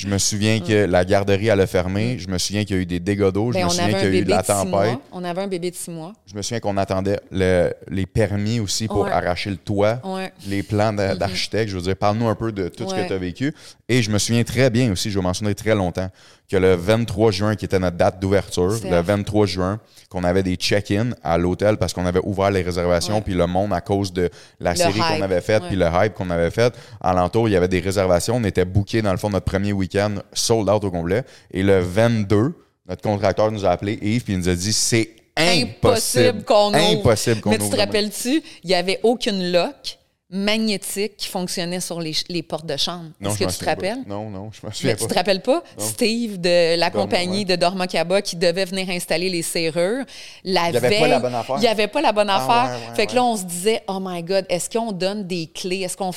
[0.00, 2.18] Je me souviens que la garderie elle a fermé.
[2.18, 3.52] Je me souviens qu'il y a eu des dégâts d'eau.
[3.52, 4.98] Je ben, me souviens qu'il y a eu de la tempête.
[5.12, 6.14] On avait un bébé de six mois.
[6.24, 10.00] Je me souviens qu'on attendait les permis aussi pour arracher le toit,
[10.46, 11.18] les plans mm-hmm.
[11.18, 11.70] d'architecte.
[11.70, 13.54] Je veux dire, parle-nous un peu de tout ce que tu as vécu.
[13.90, 16.08] Et je me souviens très bien aussi, je vais mentionner très longtemps,
[16.48, 20.54] que le 23 juin, qui était notre date d'ouverture, le 23 juin, qu'on avait des
[20.54, 24.30] check-in à l'hôtel parce qu'on avait ouvert les réservations, puis le monde, à cause de
[24.60, 27.66] la série qu'on avait faite, puis le hype qu'on avait fait, alentour, il y avait
[27.66, 28.36] des réservations.
[28.36, 29.89] On était bookés, dans le fond, notre premier week-end,
[30.32, 31.24] sold out au complet.
[31.52, 32.54] Et le 22,
[32.88, 36.74] notre contracteur nous a appelé, Yves, puis il nous a dit c'est impossible qu'on.
[36.74, 39.98] Impossible qu'on Mais tu te rappelles-tu, il n'y avait aucune lock
[40.32, 43.10] magnétique qui fonctionnait sur les, les portes de chambre.
[43.20, 43.98] Est-ce que tu te rappelles?
[44.06, 45.00] Non, non, je me souviens pas.
[45.00, 45.62] Tu te rappelles pas?
[45.76, 50.04] Steve de la compagnie de Dormacaba qui devait venir installer les serrures.
[50.44, 51.56] La il n'y avait pas la bonne affaire.
[51.56, 52.94] Il n'y avait pas la bonne ah, affaire.
[52.94, 55.80] fait que là, on se disait, oh my God, est-ce qu'on donne des clés?
[55.80, 56.12] Est-ce qu'on.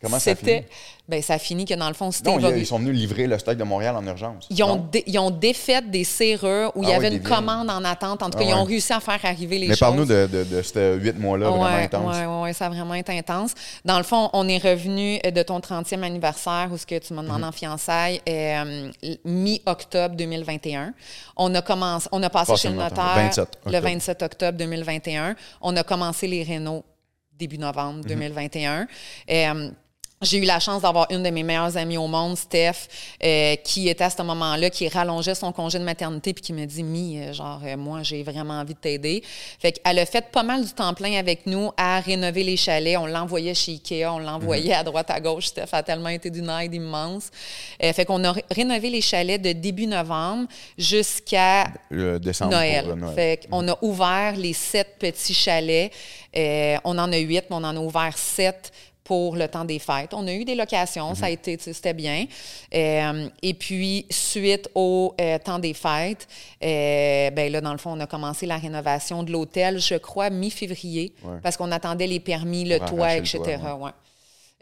[0.00, 0.62] Comment ça finit?
[1.08, 2.36] Ben ça a fini que dans le fond, c'était.
[2.36, 4.46] Non, ils sont venus livrer le stock de Montréal en urgence.
[4.50, 7.84] Ils ont, ils ont défait des serrures où il y ah avait une commande en
[7.84, 8.22] attente.
[8.22, 9.94] En tout cas, ah ils ont réussi à faire arriver les Mais choses.
[9.94, 12.16] Mais parle-nous de, de, de, ces huit mois-là, vraiment intense.
[12.16, 13.54] Oui, oui, ça a vraiment été intense.
[13.84, 17.22] Dans le fond, on est revenu de ton 30e anniversaire où ce que tu m'as
[17.22, 17.48] demandé mm-hmm.
[17.48, 18.90] en fiançailles euh,
[19.24, 20.92] mi-octobre 2021.
[21.36, 23.30] On a commencé, on a passé chez le notaire
[23.64, 25.36] le 27 octobre 2021.
[25.60, 26.84] On a commencé les rénaux
[27.38, 28.86] début novembre 2021.
[29.28, 29.72] Mm-hmm.
[30.22, 32.88] J'ai eu la chance d'avoir une de mes meilleures amies au monde, Steph,
[33.22, 36.64] euh, qui était à ce moment-là, qui rallongeait son congé de maternité, puis qui me
[36.64, 39.22] dit Mi, euh, genre, euh, moi, j'ai vraiment envie de t'aider.
[39.58, 42.96] Fait qu'elle a fait pas mal du temps plein avec nous à rénover les chalets.
[42.96, 44.80] On l'envoyait chez Ikea, on l'envoyait mhm.
[44.80, 45.48] à droite, à gauche.
[45.48, 47.30] Steph a tellement été d'une aide immense.
[47.78, 50.48] fait qu'on a rénové les chalets de début novembre
[50.78, 52.22] jusqu'à Noël.
[52.40, 53.14] Noël.
[53.14, 55.92] Fait qu'on a ouvert les sept petits chalets.
[56.34, 58.72] on en a huit, mais on en a ouvert sept
[59.06, 60.12] pour le temps des fêtes.
[60.12, 61.34] On a eu des locations, ça a mhm.
[61.34, 62.26] été, c'était bien.
[62.74, 66.26] Euh, et puis, suite au euh, temps des fêtes,
[66.62, 70.28] euh, ben là, dans le fond, on a commencé la rénovation de l'hôtel, je crois,
[70.28, 73.58] mi-février, parce qu'on attendait les permis, le toit, etc.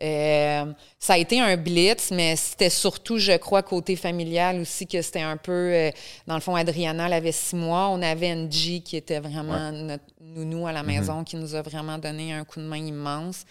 [0.04, 0.64] Euh,
[0.98, 5.20] ça a été un blitz, mais c'était surtout, je crois, côté familial aussi, que c'était
[5.20, 5.52] un peu.
[5.52, 5.90] Euh,
[6.26, 7.88] dans le fond, Adriana, elle avait six mois.
[7.88, 10.88] On avait Angie qui était vraiment notre nounou à la mhm.
[10.88, 13.44] maison, qui nous a vraiment donné un coup de main immense,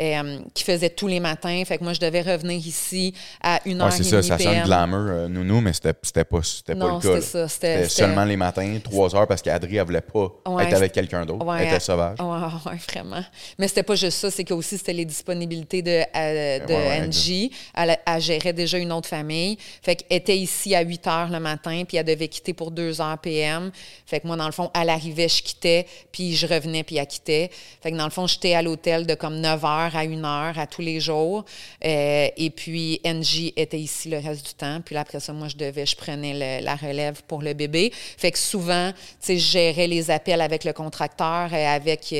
[0.00, 1.62] euh, qui faisait tous les matins.
[1.64, 4.62] Fait que moi, je devais revenir ici à une heure ouais, c'est ça, ça sonne
[4.64, 7.20] glamour, nounou, mais c'était, c'était pas, c'était pas le cas.
[7.20, 11.24] Ça, c'était, seulement les matins, trois heures, parce qu'Adri, elle voulait pas être avec quelqu'un
[11.24, 11.46] d'autre.
[11.58, 12.18] elle était sauvage.
[12.20, 13.24] Oui, vraiment.
[13.58, 17.50] Mais c'était pas juste ça, c'est que aussi, c'était les disponibilités de, euh, de Angie.
[17.74, 19.58] Elle, gérait déjà une autre famille.
[19.82, 23.00] Fait qu'elle était ici à 8 heures le matin, puis elle devait quitter pour 2
[23.00, 23.70] heures PM.
[24.06, 27.06] Fait que moi, dans le fond, elle arrivait, je quittais, puis je revenais, puis elle
[27.06, 27.50] quittait.
[27.82, 30.58] Fait que dans le fond, j'étais à l'hôtel de comme 9 heures à 1 heure
[30.58, 31.44] à tous les jours.
[31.84, 34.80] Euh, et puis, Angie était ici le reste du temps.
[34.84, 37.92] Puis là, après ça, moi, je devais, je prenais la relève pour le bébé.
[37.94, 42.12] Fait que souvent, tu sais, je gérais les appels avec le contracteur et avec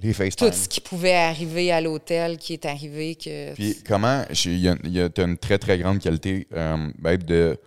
[0.00, 0.48] Les FaceTime.
[0.50, 3.14] tout ce qui pouvait arriver à l'hôtel qui est arrivé.
[3.16, 3.54] Que...
[3.54, 6.88] Puis comment, il y a, il y a- t'as une très très grande qualité euh,
[6.98, 7.58] ben, de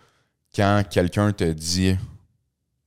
[0.55, 1.95] quand quelqu'un te dit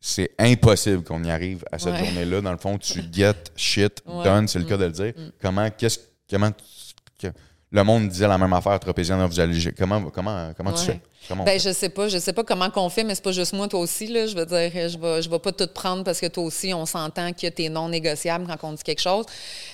[0.00, 2.04] c'est impossible qu'on y arrive à cette Ouais.
[2.04, 4.24] journée-là, dans le fond, tu get shit Ouais.
[4.24, 4.68] done, c'est le Mm.
[4.68, 5.12] cas de le dire.
[5.16, 5.30] Mm.
[5.40, 7.32] Comment, qu'est-ce, comment, tu- que-
[7.74, 11.00] le monde disait la même affaire, Tropézienne, vous allez, comment, comment, comment tu fais?
[11.26, 13.52] Comment Ben, je sais pas, je sais pas comment qu'on fait, mais c'est pas juste
[13.52, 14.28] moi, toi aussi, là.
[14.28, 16.86] Je veux dire, je vais, je vais pas tout prendre parce que toi aussi, on
[16.86, 19.26] s'entend que t'es non négociable quand on dit quelque chose.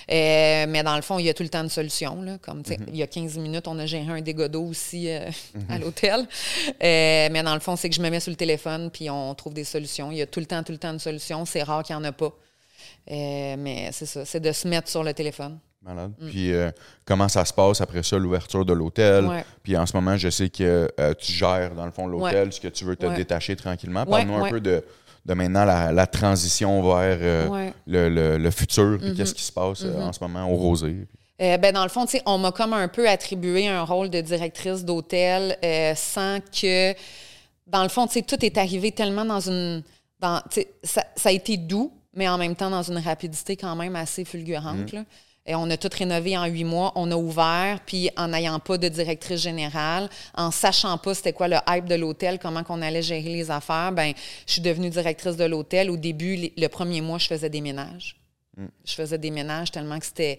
[0.09, 2.39] Euh, mais dans le fond, il y a tout le temps de solutions, là.
[2.41, 5.29] Comme, sais, il y a 15 minutes, on a géré un dégât d'eau aussi euh,
[5.69, 6.21] à l'hôtel.
[6.21, 9.35] Euh, mais dans le fond, c'est que je me mets sur le téléphone puis on
[9.35, 10.11] trouve des solutions.
[10.11, 11.45] Il y a tout le temps, tout le temps de solutions.
[11.45, 12.33] C'est rare qu'il y en a pas.
[13.07, 15.59] Mais c'est ça, c'est de se mettre sur le téléphone.
[15.83, 16.11] Malade.
[16.29, 16.69] Puis euh,
[17.05, 19.25] comment ça se passe après ça, l'ouverture de l'hôtel?
[19.25, 19.43] Ouais.
[19.63, 22.59] Puis en ce moment, je sais que euh, tu gères, dans le fond, l'hôtel, ce
[22.59, 23.15] que tu veux te Ouais.
[23.15, 24.05] détacher tranquillement.
[24.05, 24.83] Parle-nous un peu de,
[25.25, 27.47] de maintenant la, la transition vers euh.
[27.47, 27.73] Mm-hmm.
[27.87, 31.07] le, le- le futur, puis qu'est-ce qui se passe en ce moment au Rosé.
[31.41, 34.11] Euh, ben, dans le fond, tu sais, on m'a comme un peu attribué un rôle
[34.11, 36.93] de directrice d'hôtel euh, sans que,
[37.65, 39.81] dans le fond, tu sais, tout est arrivé tellement dans une...
[40.19, 40.39] Dans,
[40.83, 44.23] ça, ça a été doux, mais en même temps dans une rapidité quand même assez
[44.23, 44.91] fulgurante.
[44.91, 45.03] là.
[45.47, 46.91] Et on a tout rénové en huit mois.
[46.95, 51.47] On a ouvert, puis en n'ayant pas de directrice générale, en sachant pas c'était quoi
[51.47, 54.13] le hype de l'hôtel, comment qu'on allait gérer les affaires, ben
[54.45, 55.89] je suis devenue directrice de l'hôtel.
[55.89, 58.15] Au début, les- le premier mois, je faisais des ménages.
[58.85, 60.37] Je faisais des ménages tellement que c'était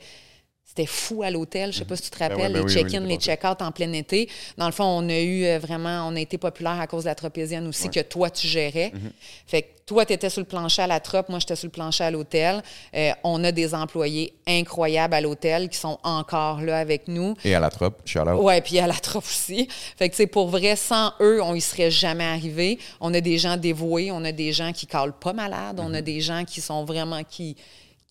[0.64, 1.70] c'était fou à l'hôtel.
[1.72, 3.61] Je sais pas si tu te Ben rappelles, ben les oui, check-in, oui, les check-out
[3.61, 4.29] en plein été.
[4.57, 7.09] Dans le fond, on a eu euh, vraiment, on a été populaire à cause de
[7.09, 8.90] la tropézienne aussi, que toi, tu gérais.
[8.94, 9.11] Mhm.
[9.46, 11.72] Fait que toi, tu étais sur le plancher à la trope, moi, j'étais sur le
[11.72, 12.62] plancher à l'hôtel.
[12.94, 17.35] Euh, on a des employés incroyables à l'hôtel qui sont encore là avec nous.
[17.44, 18.40] Et à la trope, out.
[18.42, 19.68] Ouais, puis à la trop aussi.
[19.98, 22.79] Fait que, tu sais, pour vrai, sans eux, on y serait jamais arrivé.
[23.01, 25.98] On a des gens dévoués, on a des gens qui calent pas malades, on a
[25.98, 26.01] Mhm.
[26.01, 27.57] des gens qui sont vraiment, qui,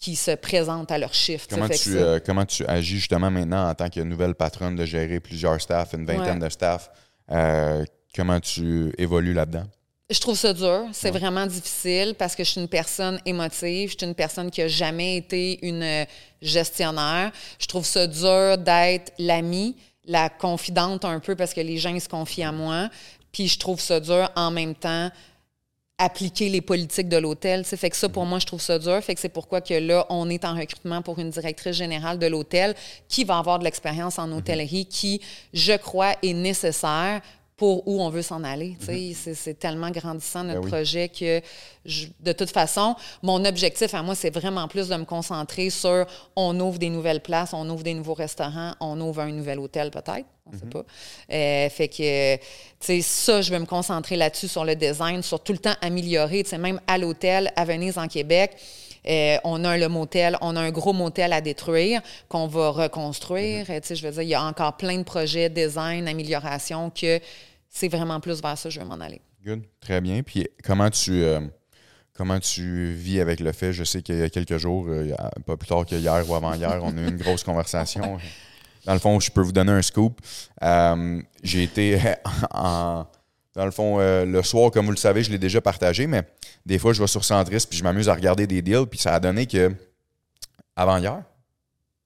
[0.02, 1.50] qui se présentent à leur shift.
[1.52, 5.20] Comment tu, euh, comment tu agis justement maintenant en tant que nouvelle patronne de gérer
[5.22, 6.48] plusieurs staffs, une vingtaine Ouais.
[6.48, 6.90] de staffs?
[7.32, 7.86] Euh,
[8.16, 9.66] comment tu évolues là-dedans?
[10.10, 10.86] Je trouve ça dur.
[10.92, 13.92] C'est vraiment difficile parce que je suis une personne émotive.
[13.92, 16.04] Je suis une personne qui a jamais été une euh,
[16.42, 17.32] gestionnaire.
[17.60, 22.02] Je trouve ça dur d'être l'amie, la confidente un peu parce que les gens ils
[22.02, 22.90] se confient à moi.
[23.32, 25.10] Puis je trouve ça dur en même temps
[26.04, 27.64] appliquer les politiques de l'hôtel.
[27.64, 29.02] Fait que ça, pour moi, je trouve ça dur.
[29.02, 32.28] Fait que c'est pourquoi que là, on est en recrutement pour une directrice générale de
[32.28, 32.76] l'hôtel
[33.08, 35.22] qui va avoir de l'expérience en hôtellerie, qui,
[35.54, 37.22] je crois, est nécessaire
[37.62, 38.76] pour où on veut s'en aller.
[38.80, 39.14] sais.
[39.36, 40.72] C'est- tellement grandissant, notre Ben oui.
[40.72, 41.42] projet, que
[41.86, 46.08] je- de toute façon, mon objectif à moi, c'est vraiment plus de me concentrer sur
[46.36, 49.92] on ouvre des nouvelles places, on ouvre des nouveaux restaurants, on ouvre un nouvel hôtel
[49.92, 50.84] peut-être, on ne sait pas.
[51.32, 52.42] Euh, fait que, tu
[52.80, 56.42] sais, ça, je vais me concentrer là-dessus, sur le design, sur tout le temps améliorer.
[56.44, 58.54] Tu sais, même à l'hôtel, à Venise, en Québec,
[59.08, 63.66] euh, on a le motel, on a un gros motel à détruire qu'on va reconstruire.
[63.70, 66.90] Euh, Tu sais, je veux dire, il y a encore plein de projets, design, amélioration,
[66.90, 67.20] que
[67.72, 69.22] c'est vraiment plus vers ça que je veux m'en aller.
[69.46, 69.64] Good.
[69.80, 70.22] Très bien.
[70.22, 71.40] Puis comment tu, euh,
[72.14, 75.12] comment tu vis avec le fait, je sais qu'il y a quelques jours, euh,
[75.48, 78.20] pas plus tard que hier ou avant-hier, on a eu une grosse conversation.
[78.86, 80.20] Dans le fond, je peux vous donner un scoop.
[80.64, 82.00] Euh, J'ai été
[82.54, 83.06] en...
[83.54, 86.24] Dans le fond, euh, le soir, comme vous le savez, je l'ai déjà partagé, mais
[86.66, 89.14] des fois, je vais sur Centris puis je m'amuse à regarder des deals, puis ça
[89.16, 89.76] a donné que
[90.76, 91.22] avant-hier,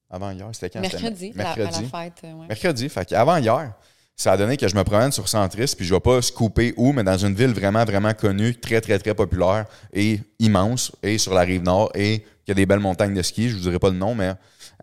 [0.09, 0.83] avant-hier, c'était quand?
[0.83, 1.85] C'était Mercredi, à la- mercredi.
[1.89, 2.23] fête.
[2.23, 2.47] ouais.
[2.47, 3.73] Mercredi, fait avant hier,
[4.15, 6.93] ça a donné que je me promène sur Centris, puis je vais pas scooper où,
[6.93, 11.33] mais dans une ville vraiment, vraiment connue, très, très, très populaire et immense, et sur
[11.33, 13.49] la rive nord, et qui a des belles montagnes de ski.
[13.49, 14.33] Je vous dirai pas le nom, mais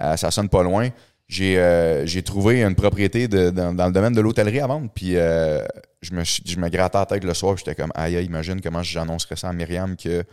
[0.02, 0.90] euh, ça sonne pas loin.
[1.28, 5.64] J'ai euh, trouvé une propriété dans le domaine de l'hôtellerie à vendre, puis euh,
[6.02, 9.36] je, me, je me grattais la tête le soir, j'étais comme, aïe, imagine comment j'annoncerais
[9.36, 10.24] ça à Myriam que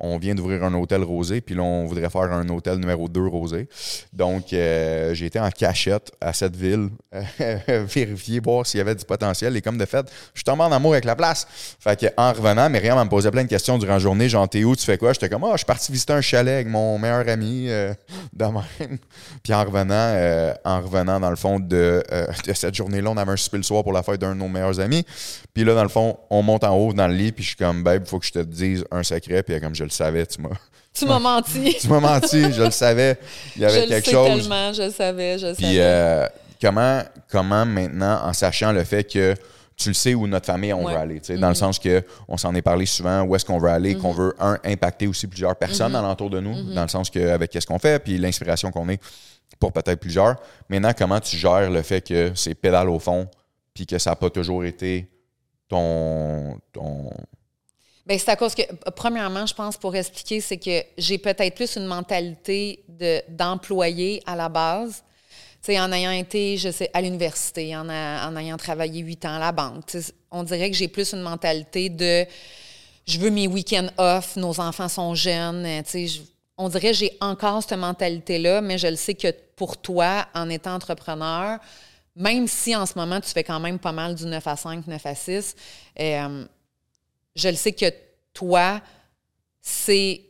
[0.00, 3.26] on vient d'ouvrir un hôtel rosé, puis là, on voudrait faire un hôtel numéro 2
[3.26, 3.68] rosé.
[4.12, 6.90] Donc, euh, j'ai été en cachette à cette ville,
[7.68, 9.56] vérifier, voir s'il y avait du potentiel.
[9.56, 11.46] Et comme de fait, je suis tombé en amour avec la place.
[11.80, 14.28] Fait que, en revenant, Myriam elle me posait plein de questions durant la journée.
[14.28, 15.12] Genre, t'es où, tu fais quoi?
[15.12, 17.92] J'étais comme, ah, je suis parti visiter un chalet avec mon meilleur ami, euh.
[19.42, 23.16] Puis en revenant, euh, en revenant, dans le fond, de, euh, de cette journée-là, on
[23.16, 25.04] avait un souper le soir pour la fête d'un de nos meilleurs amis.
[25.54, 27.56] Puis là, dans le fond, on monte en haut dans le lit, puis je suis
[27.56, 29.42] comme, babe, il faut que je te dise un secret.
[29.42, 30.50] Puis comme je le savais, tu m'as.
[30.94, 31.76] Tu m'as menti.
[31.80, 33.18] Tu m'as menti, je le savais.
[33.54, 34.26] Il y avait je le quelque sais chose.
[34.48, 35.78] tellement, je le savais, je le Puis savais.
[35.80, 36.26] euh,
[36.60, 39.34] comment, comment maintenant, en sachant le fait que
[39.76, 40.86] tu le sais où notre famille on Ouais.
[40.86, 40.94] Mm-hmm.
[40.94, 43.44] veut aller, tu sais, dans le sens que on s'en est parlé souvent, où est-ce
[43.44, 45.98] qu'on veut aller, qu'on veut un impacter aussi plusieurs personnes Mm-hmm.
[45.98, 49.00] alentour de nous, dans le sens que avec qu'est-ce qu'on fait, puis l'inspiration qu'on est
[49.60, 50.34] pour peut-être plusieurs.
[50.68, 53.28] Maintenant, comment tu gères le fait que c'est pédale au fond,
[53.78, 55.06] puis que ça n'a pas toujours été
[55.68, 57.12] ton, ton
[58.04, 58.62] Bien, c'est à cause que,
[58.96, 64.34] premièrement, je pense, pour expliquer, c'est que j'ai peut-être plus une mentalité de, d'employé à
[64.34, 65.04] la base.
[65.62, 69.36] Tu sais, en ayant été, je sais, à l'université, en, en ayant travaillé huit ans
[69.36, 69.84] à la banque,
[70.32, 72.26] on dirait que j'ai plus une mentalité de
[73.06, 76.20] je veux mes week-ends off, nos enfants sont jeunes, tu sais,
[76.56, 80.50] on dirait que j'ai encore cette mentalité-là, mais je le sais que pour toi, en
[80.50, 81.60] étant entrepreneur,
[82.18, 84.86] même si en ce moment, tu fais quand même pas mal du 9 à 5,
[84.86, 85.54] 9 à 6,
[86.00, 86.44] euh,
[87.36, 87.86] je le sais que
[88.34, 88.80] toi,
[89.60, 90.27] c'est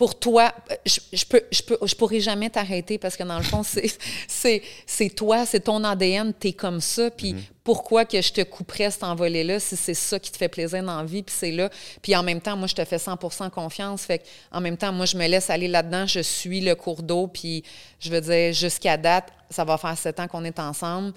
[0.00, 0.50] pour toi,
[0.86, 3.60] je, je, peux, je, peux, je pourrais jamais t'arrêter parce que dans le fond,
[4.26, 7.10] c'est, toi, c'est ton ADN, tu es comme ça.
[7.10, 7.50] Puis mm-hmm.
[7.62, 10.96] pourquoi que je te couperais cet envolé-là si c'est ça qui te fait plaisir dans
[10.96, 11.68] la vie, puis c'est là.
[12.00, 14.04] Puis en même temps, moi, je te fais 100% confiance.
[14.04, 17.26] Fait en même temps, moi, je me laisse aller là-dedans, je suis le cours d'eau.
[17.26, 17.62] Puis
[17.98, 21.12] je veux dire, jusqu'à date, ça va faire sept ans qu'on est ensemble.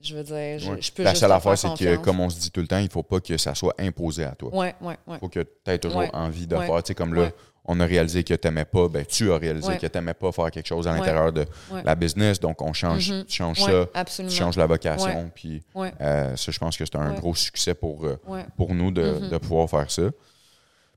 [0.00, 2.60] Je veux dire, je, peux La seule affaire, c'est que, comme on se dit tout
[2.60, 4.48] le temps, il ne faut pas que ça soit imposé à toi.
[4.54, 5.16] Oui, oui, oui.
[5.16, 6.82] Il faut que tu aies toujours envie de faire.
[6.82, 7.32] Tu sais, comme là,
[7.68, 10.32] on a réalisé que tu n'aimais pas, ben, tu as réalisé que tu n'aimais pas
[10.32, 11.44] faire quelque chose à l'intérieur de
[11.84, 12.40] la business.
[12.40, 13.30] Donc, on change, mm-hmm.
[13.30, 15.30] change ça, tu changes la vocation.
[15.34, 18.18] Puis, euh, ça, je pense que c'est un gros succès pour, euh,
[18.56, 19.28] pour nous de, mm-hmm.
[19.28, 20.10] de, pouvoir faire ça.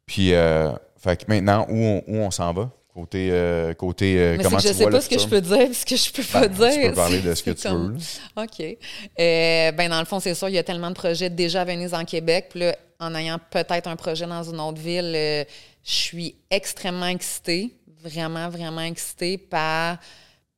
[0.06, 2.72] Puis, euh, fait que maintenant, où on, où on s'en va?
[2.94, 5.96] Côté, euh, côté comment tu je sais pas ce que je peux dire, ce que
[5.96, 6.74] je peux pas dire.
[6.74, 7.96] Tu peux parler de ce que tu veux.
[8.36, 8.78] OK.
[9.18, 11.94] Ben dans le fond, c'est sûr, il y a tellement de projets déjà à Venise
[11.94, 12.48] en Québec.
[12.50, 15.46] Puis là, en ayant peut-être un projet dans une autre ville,
[15.84, 19.98] je suis extrêmement excitée, vraiment, vraiment excitée par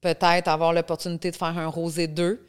[0.01, 2.45] peut-être avoir l'opportunité de faire un Rosé 2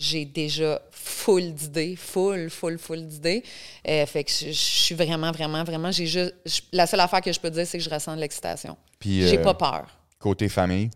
[0.00, 3.44] j'ai déjà full d'idées, full, full, full d'idées.
[3.86, 5.90] Euh, fait que je, suis vraiment, vraiment, vraiment.
[5.90, 6.34] J'ai juste.
[6.72, 8.76] la seule affaire que je peux dire, c'est que je ressens de l'excitation.
[9.04, 9.86] J'ai euh, pas peur.
[10.18, 10.90] Côté famille?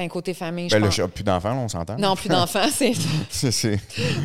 [0.00, 1.98] Ben, côté famille, ben, je Plus d'enfants, on s'entend?
[1.98, 2.94] Non, plus d'enfants, c'est...
[3.28, 3.78] c'est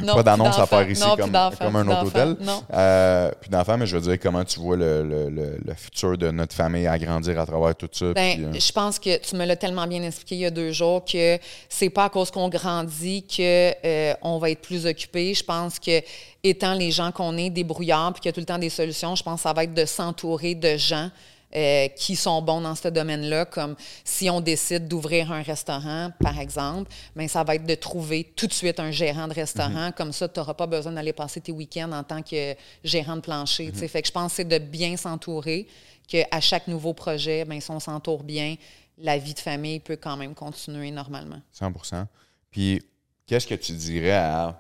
[0.05, 2.38] pas d'annonce à faire ici comme, comme, un autre hôtel.
[2.39, 2.63] Non.
[2.73, 6.31] Euh, plus d'enfants, mais je veux dire, comment tu vois le, le, le, futur de
[6.31, 8.13] notre famille agrandir à travers tout ça?
[8.13, 10.71] Ben, euh, Je pense que tu me l'as tellement bien expliqué il y a deux
[10.71, 15.33] jours que c'est pas à cause qu'on grandit qu'on euh, on va être plus occupé.
[15.33, 16.01] Je pense que
[16.41, 19.13] étant les gens qu'on est, débrouillards, puis qu'il y a tout le temps des solutions,
[19.15, 21.09] je pense que ça va être de s'entourer de gens
[21.55, 26.39] euh, qui sont bons dans ce domaine-là, comme si on décide d'ouvrir un restaurant, par
[26.39, 29.87] exemple, bien, ça va être de trouver tout de suite un gérant de restaurant.
[29.87, 29.93] Mhm.
[29.93, 33.21] Comme ça, tu n'auras pas besoin d'aller passer tes week-ends en tant que gérant de
[33.21, 33.67] plancher.
[33.67, 33.87] Mhm.
[33.87, 35.67] Fait que je pense que c'est de bien s'entourer,
[36.07, 38.55] qu'à chaque nouveau projet, bien, si on s'entoure bien,
[38.97, 41.41] la vie de famille peut quand même continuer normalement.
[41.57, 42.05] 100%
[42.51, 42.81] Puis,
[43.25, 44.59] qu'est-ce que tu dirais à.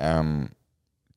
[0.00, 0.44] Euh,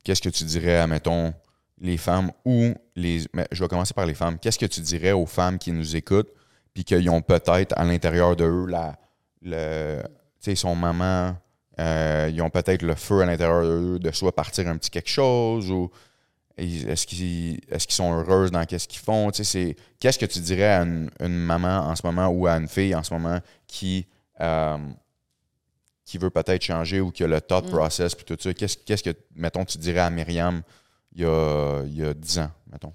[0.04, 1.34] qu'est-ce que tu dirais à, mettons,
[1.82, 3.26] les femmes ou les.
[3.34, 4.38] Mais je vais commencer par les femmes.
[4.40, 6.32] Qu'est-ce que tu dirais aux femmes qui nous écoutent
[6.74, 8.96] puis qu'ils ont peut-être à l'intérieur de eux la.
[9.42, 11.36] Le, tu sais, son maman,
[11.80, 15.10] euh, ils ont peut-être le feu à l'intérieur d'eux de soit partir un petit quelque
[15.10, 15.90] chose ou
[16.58, 19.32] est-ce qu'ils est qu'ils sont heureuses dans qu'est-ce qu'ils font?
[19.32, 22.68] Tu sais, qu'est-ce que tu dirais à une, maman en ce moment ou à une
[22.68, 24.06] fille en ce moment qui,
[24.40, 24.78] euh,
[26.06, 27.72] qui veut peut-être changer ou qui a le thought mm.
[27.72, 28.54] process puis tout ça?
[28.54, 30.62] Qu'est-ce, qu'est-ce que, mettons, tu dirais à Myriam
[31.14, 32.94] il y a, il y a 10 ans, mettons?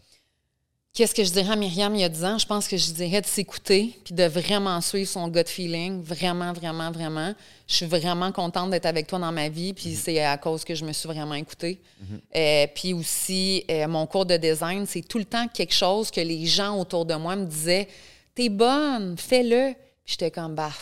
[0.96, 2.38] Qu'est-ce que je dirais à Myriam il y a 10 ans?
[2.38, 6.02] Je pense que je dirais de s'écouter puis de vraiment suivre son gut feeling.
[6.02, 7.34] Vraiment, vraiment, vraiment.
[7.68, 9.96] Je suis vraiment contente d'être avec toi dans ma vie, puis mm-hmm.
[9.96, 11.82] c'est à cause que je me suis vraiment écoutée.
[12.00, 12.20] Mm-hmm.
[12.34, 16.22] Euh, puis aussi, euh, mon cours de design, c'est tout le temps quelque chose que
[16.22, 17.88] les gens autour de moi me disaient
[18.34, 19.74] T'es bonne, fais-le.
[20.02, 20.72] Puis j'étais comme, bah,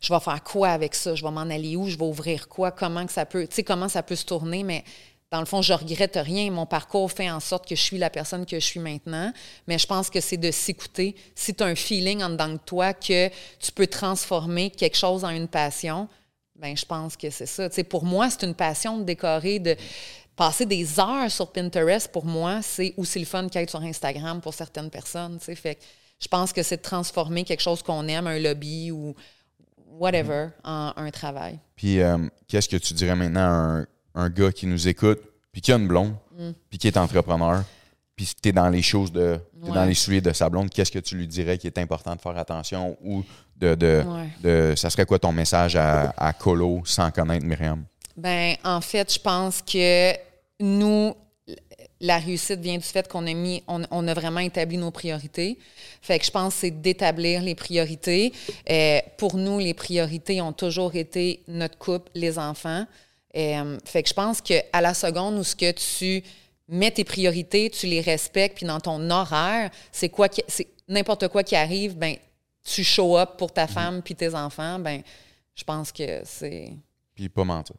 [0.00, 1.14] je vais faire quoi avec ça?
[1.14, 1.88] Je vais m'en aller où?
[1.88, 2.72] Je vais ouvrir quoi?
[2.72, 4.64] Comment que ça peut, tu sais, comment ça peut se tourner?
[4.64, 4.82] Mais
[5.32, 6.50] dans le fond, je regrette rien.
[6.50, 9.32] Mon parcours fait en sorte que je suis la personne que je suis maintenant.
[9.66, 11.16] Mais je pense que c'est de s'écouter.
[11.34, 15.24] Si tu as un feeling en dedans de toi que tu peux transformer quelque chose
[15.24, 16.06] en une passion,
[16.54, 17.70] ben je pense que c'est ça.
[17.88, 19.74] pour moi, c'est une passion de décorer, de
[20.36, 22.12] passer des heures sur Pinterest.
[22.12, 25.40] Pour moi, c'est aussi le fun qu'être sur Instagram pour certaines personnes.
[25.40, 25.78] Fait
[26.20, 29.14] je pense que c'est de transformer quelque chose qu'on aime, un lobby ou
[29.98, 31.58] whatever, en un travail.
[31.74, 32.18] Puis, euh,
[32.48, 35.20] qu'est-ce que tu dirais maintenant à un un gars qui nous écoute,
[35.50, 36.50] puis qui a une blonde, mm.
[36.70, 37.64] puis qui est entrepreneur,
[38.16, 39.38] puis tu es dans les choses de.
[39.62, 42.20] dans les souliers de sa blonde, qu'est-ce que tu lui dirais qui est important de
[42.20, 43.24] faire attention ou
[43.56, 43.74] de.
[43.74, 47.84] de, ça serait quoi ton message à, à Colo sans connaître Myriam?
[48.16, 50.12] Ben, en fait, je pense que
[50.60, 51.14] nous,
[52.00, 55.58] la réussite vient du fait qu'on a mis, on, a vraiment établi nos priorités.
[56.02, 58.32] Fait que je pense que c'est d'établir les priorités.
[58.68, 62.86] Euh, pour nous, les priorités ont toujours été notre couple, les enfants.
[63.36, 66.22] Euh, fait que je pense qu'à la seconde où ce que tu
[66.68, 71.42] mets tes priorités, tu les respectes, puis dans ton horaire, c'est quoi c'est n'importe quoi
[71.42, 72.16] qui arrive, ben
[72.64, 75.02] tu show up pour ta femme puis tes enfants, ben
[75.54, 76.72] je pense que c'est
[77.14, 77.76] puis pas mentir.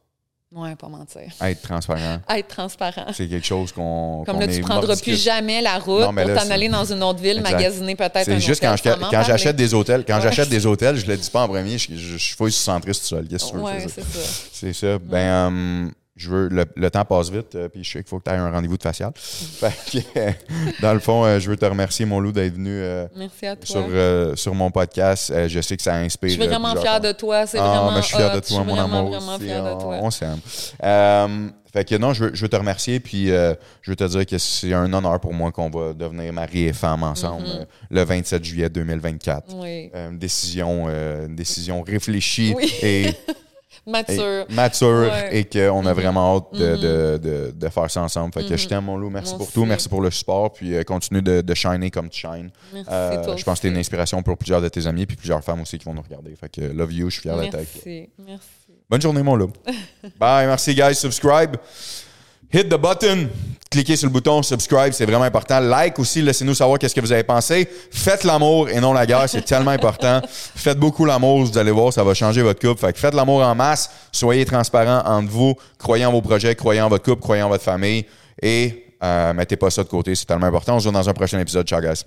[0.56, 1.22] Ouais, pas mentir.
[1.42, 2.20] Être transparent.
[2.30, 3.06] Être transparent.
[3.13, 4.24] C'est quelque chose qu'on.
[4.26, 5.02] Comme là, tu est prendras mordicus.
[5.16, 7.52] plus jamais la route Non, mais pour t'en aller dans une autre ville, Exact.
[7.54, 8.96] magasiner peut-être un C'est juste quand, hôtel.
[9.26, 10.22] j'achète des hôtels, quand Ouais.
[10.22, 13.02] j'achète des hôtels, je le dis pas en premier, je, je, je fouille sur centriste
[13.02, 13.28] tout seul.
[13.28, 13.63] Qu'est-ce que tu veux?
[13.63, 14.30] Ouais, c'est ça.
[14.52, 15.00] C'est ça.
[15.00, 18.20] Ben, euh, je veux, le, le temps passe vite, euh, puis je sais qu'il faut
[18.20, 19.11] que tu aies un rendez-vous de facial.
[19.16, 20.32] Fait que, euh,
[20.82, 23.55] dans le fond, euh, je veux te remercier, mon loup, d'être venu euh, Merci à
[23.55, 23.66] toi.
[23.66, 25.34] sur, sur mon podcast.
[25.47, 26.30] Je sais que ça inspire.
[26.30, 27.47] je suis vraiment fière plusieurs de toi.
[27.47, 29.09] C'est Ah, vraiment je suis fier de toi, Je suis mon vraiment, amour.
[29.09, 29.45] vraiment aussi.
[29.45, 29.97] fière de toi.
[30.01, 30.39] On s'aime.
[31.74, 33.55] Fait que non, je veux, je veux te remercier, puis je
[33.88, 37.01] veux te dire que c'est un honneur pour moi qu'on va devenir mari et femme
[37.01, 39.55] ensemble euh, le 27 juillet 2024.
[39.55, 39.89] Oui.
[39.95, 42.72] Une décision, une décision réfléchie Oui.
[42.84, 43.07] et,
[43.86, 44.45] et Mature.
[44.49, 45.38] mature Ouais.
[45.39, 48.34] Et qu'on a vraiment hâte de, de- de- de faire ça ensemble.
[48.34, 49.09] Fait que je t'aime, mon loup.
[49.09, 49.53] Merci Moi pour aussi.
[49.55, 49.65] tout.
[49.65, 50.53] Merci pour le support.
[50.53, 52.49] Puis euh, continue de, shiner comme tu shines.
[52.73, 55.05] Merci, Euh, toi je pense que tu es une inspiration pour plusieurs de tes amis
[55.05, 56.36] puis plusieurs femmes aussi qui vont nous regarder.
[56.36, 57.09] Fait que love you.
[57.09, 57.81] Je suis fier d'être avec toi.
[57.86, 58.09] Merci.
[58.25, 58.47] Merci.
[58.89, 59.51] Bonne journée, mon loup.
[60.19, 60.47] Bye.
[60.47, 60.95] Merci, guys.
[60.95, 61.55] Subscribe.
[62.51, 63.29] Hit the button.
[63.74, 65.59] Cliquez sur le bouton subscribe, c'est vraiment important.
[65.59, 67.67] Like aussi, laissez-nous savoir qu'est-ce que vous avez pensé.
[67.89, 70.21] Faites l'amour et non la guerre, c'est tellement important.
[70.28, 72.80] Faites beaucoup l'amour, vous allez voir, ça va changer votre couple.
[72.80, 76.82] Fait que faites l'amour en masse, soyez transparents entre vous, croyez en vos projets, croyez
[76.82, 78.05] en votre couple, croyez en votre famille
[78.39, 80.76] et euh, mettez pas ça de côté, c'est tellement important.
[80.76, 81.65] On se voit dans un prochain épisode.
[81.67, 82.03] Ciao, guys.